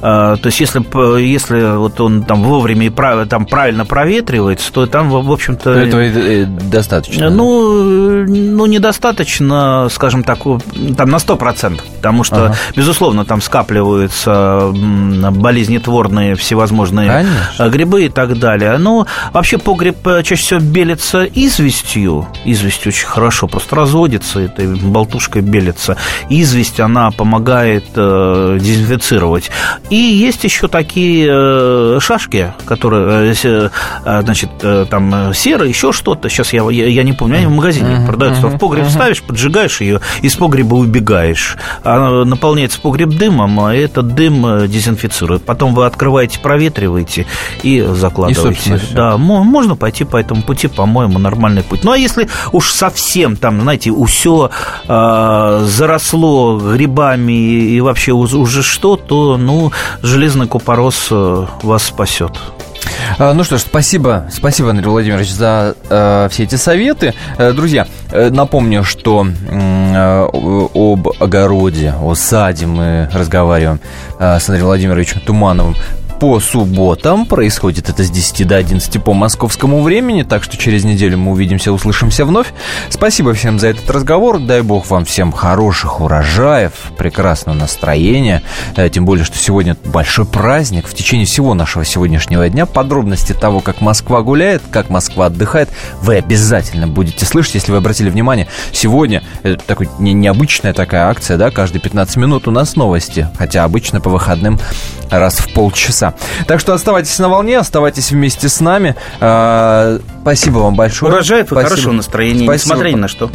То 0.00 0.38
есть, 0.44 0.60
если, 0.60 0.82
если 1.20 1.76
вот 1.76 2.00
он 2.00 2.22
там 2.22 2.42
вовремя 2.42 2.86
и 2.86 2.90
прав, 2.90 3.28
там 3.28 3.46
правильно 3.46 3.84
проветривается, 3.84 4.72
то 4.72 4.86
там, 4.86 5.10
в 5.10 5.32
общем-то... 5.32 5.70
Этого 5.70 6.02
и 6.02 6.44
достаточно. 6.44 7.30
Ну, 7.30 8.24
ну, 8.26 8.66
недостаточно, 8.66 9.88
скажем 9.90 10.22
так, 10.22 10.38
там 10.96 11.10
на 11.10 11.16
100%, 11.16 11.80
потому 11.96 12.24
что, 12.24 12.46
ага. 12.46 12.54
безусловно, 12.76 13.24
там 13.24 13.40
скапливаются 13.40 14.72
болезнетворные 15.48 16.34
всевозможные 16.34 17.08
Конечно. 17.08 17.68
грибы 17.70 18.04
и 18.04 18.08
так 18.10 18.38
далее. 18.38 18.76
Но 18.76 19.06
вообще 19.32 19.56
погреб 19.56 20.06
э, 20.06 20.22
чаще 20.22 20.42
всего 20.42 20.60
белится 20.60 21.24
известью. 21.24 22.26
Известь 22.44 22.86
очень 22.86 23.06
хорошо, 23.06 23.46
просто 23.46 23.74
разводится, 23.76 24.40
этой 24.40 24.66
болтушкой 24.66 25.40
белится. 25.40 25.96
Известь, 26.28 26.80
она 26.80 27.10
помогает 27.10 27.86
э, 27.94 28.58
дезинфицировать. 28.60 29.50
И 29.88 29.96
есть 29.96 30.44
еще 30.44 30.68
такие 30.68 31.26
э, 31.30 31.98
шашки, 31.98 32.52
которые, 32.66 33.32
э, 33.32 33.70
э 34.04 34.22
значит, 34.22 34.50
э, 34.60 34.84
там 34.90 35.32
серые, 35.32 35.70
еще 35.70 35.92
что-то. 35.92 36.28
Сейчас 36.28 36.52
я, 36.52 36.68
я, 36.70 36.88
я 36.88 37.02
не 37.04 37.14
помню, 37.14 37.38
они 37.38 37.46
в 37.46 37.52
магазине 37.52 37.88
uh-huh, 37.88 38.06
продаются. 38.06 38.42
Uh-huh, 38.42 38.56
в 38.56 38.58
погреб 38.58 38.84
uh-huh. 38.84 38.90
ставишь, 38.90 39.22
поджигаешь 39.22 39.80
ее, 39.80 40.02
из 40.20 40.34
погреба 40.36 40.74
убегаешь. 40.74 41.56
Она 41.84 42.26
наполняется 42.26 42.78
погреб 42.82 43.08
дымом, 43.08 43.60
а 43.60 43.74
этот 43.74 44.14
дым 44.14 44.68
дезинфицирует 44.68 45.37
Потом 45.38 45.74
вы 45.74 45.86
открываете, 45.86 46.38
проветриваете 46.40 47.26
и 47.62 47.80
закладываете. 47.80 48.76
И, 48.76 48.94
да, 48.94 49.16
можно 49.16 49.76
пойти 49.76 50.04
по 50.04 50.16
этому 50.16 50.42
пути, 50.42 50.68
по-моему, 50.68 51.18
нормальный 51.18 51.62
путь. 51.62 51.84
Ну, 51.84 51.92
а 51.92 51.98
если 51.98 52.28
уж 52.52 52.72
совсем 52.72 53.36
там, 53.36 53.60
знаете, 53.60 53.90
все 54.06 54.50
э, 54.86 55.60
заросло 55.64 56.58
грибами 56.58 57.32
и 57.32 57.80
вообще 57.80 58.12
уже 58.12 58.62
что, 58.62 58.96
то, 58.96 59.36
ну, 59.36 59.72
железный 60.02 60.46
купорос 60.46 61.08
э, 61.10 61.46
вас 61.62 61.84
спасет. 61.84 62.32
А, 63.18 63.32
ну 63.32 63.44
что 63.44 63.56
ж, 63.56 63.62
спасибо, 63.62 64.28
спасибо, 64.30 64.70
Андрей 64.70 64.88
Владимирович, 64.88 65.30
за 65.30 65.74
э, 65.88 66.28
все 66.30 66.44
эти 66.44 66.56
советы. 66.56 67.14
Э, 67.38 67.52
друзья, 67.52 67.86
э, 68.10 68.30
напомню, 68.30 68.84
что 68.84 69.26
э, 69.26 70.28
об 70.74 71.08
огороде, 71.20 71.94
о 72.00 72.14
саде 72.14 72.66
мы 72.66 73.08
разговариваем 73.12 73.80
э, 74.18 74.38
с 74.38 74.48
Андреем 74.48 74.66
Владимировичем 74.66 75.20
Тумановым 75.20 75.74
по 76.18 76.40
субботам. 76.40 77.26
Происходит 77.26 77.88
это 77.88 78.02
с 78.02 78.10
10 78.10 78.46
до 78.46 78.56
11 78.56 79.02
по 79.02 79.12
московскому 79.12 79.82
времени, 79.82 80.22
так 80.22 80.42
что 80.42 80.56
через 80.56 80.84
неделю 80.84 81.18
мы 81.18 81.32
увидимся, 81.32 81.72
услышимся 81.72 82.24
вновь. 82.24 82.52
Спасибо 82.88 83.34
всем 83.34 83.58
за 83.58 83.68
этот 83.68 83.88
разговор. 83.90 84.40
Дай 84.40 84.62
бог 84.62 84.90
вам 84.90 85.04
всем 85.04 85.32
хороших 85.32 86.00
урожаев, 86.00 86.72
прекрасного 86.96 87.56
настроения. 87.56 88.42
Э, 88.76 88.88
тем 88.88 89.04
более, 89.04 89.24
что 89.24 89.38
сегодня 89.38 89.76
большой 89.84 90.26
праздник. 90.26 90.88
В 90.88 90.94
течение 90.94 91.26
всего 91.26 91.54
нашего 91.54 91.84
сегодняшнего 91.84 92.48
дня 92.48 92.66
подробности 92.66 93.32
того, 93.32 93.60
как 93.60 93.80
Москва 93.80 94.22
гуляет, 94.22 94.62
как 94.70 94.90
Москва 94.90 95.26
отдыхает, 95.26 95.68
вы 96.02 96.16
обязательно 96.16 96.88
будете 96.88 97.24
слышать. 97.24 97.54
Если 97.54 97.70
вы 97.70 97.78
обратили 97.78 98.10
внимание, 98.10 98.48
сегодня 98.72 99.22
это 99.42 99.62
такой 99.64 99.88
необычная 99.98 100.72
такая 100.72 101.08
акция, 101.08 101.36
да, 101.36 101.50
каждые 101.50 101.80
15 101.80 102.16
минут 102.16 102.48
у 102.48 102.50
нас 102.50 102.76
новости. 102.76 103.28
Хотя 103.38 103.64
обычно 103.64 104.00
по 104.00 104.10
выходным 104.10 104.58
раз 105.10 105.38
в 105.38 105.52
полчаса 105.52 106.07
часа. 106.10 106.44
Так 106.46 106.60
что 106.60 106.74
оставайтесь 106.74 107.18
на 107.18 107.28
волне, 107.28 107.58
оставайтесь 107.58 108.10
вместе 108.10 108.48
с 108.48 108.60
нами. 108.60 108.96
А, 109.20 109.98
спасибо 110.22 110.58
вам 110.58 110.74
большое. 110.74 111.12
Урожаев 111.12 111.46
и 111.46 111.48
спасибо. 111.48 111.68
хорошего 111.68 111.92
настроения, 111.92 112.44
спасибо. 112.44 112.74
несмотря 112.74 112.90
ни 112.90 112.96
на 112.96 113.08
что. 113.08 113.30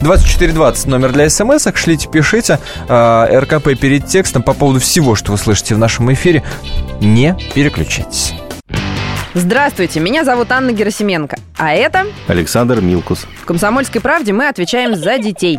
2420 0.00 0.86
номер 0.86 1.12
для 1.12 1.28
смс 1.28 1.66
шлите, 1.74 2.08
пишите. 2.08 2.58
А, 2.88 3.28
РКП 3.40 3.78
перед 3.78 4.06
текстом 4.06 4.42
по 4.42 4.54
поводу 4.54 4.80
всего, 4.80 5.14
что 5.14 5.32
вы 5.32 5.38
слышите 5.38 5.74
в 5.74 5.78
нашем 5.78 6.12
эфире. 6.12 6.42
Не 7.00 7.36
переключайтесь. 7.54 8.34
Здравствуйте, 9.32 10.00
меня 10.00 10.24
зовут 10.24 10.50
Анна 10.50 10.72
Герасименко. 10.72 11.38
А 11.56 11.72
это... 11.72 12.06
Александр 12.26 12.80
Милкус. 12.80 13.26
В 13.40 13.44
«Комсомольской 13.44 14.00
правде» 14.00 14.32
мы 14.32 14.48
отвечаем 14.48 14.96
за 14.96 15.18
детей. 15.18 15.58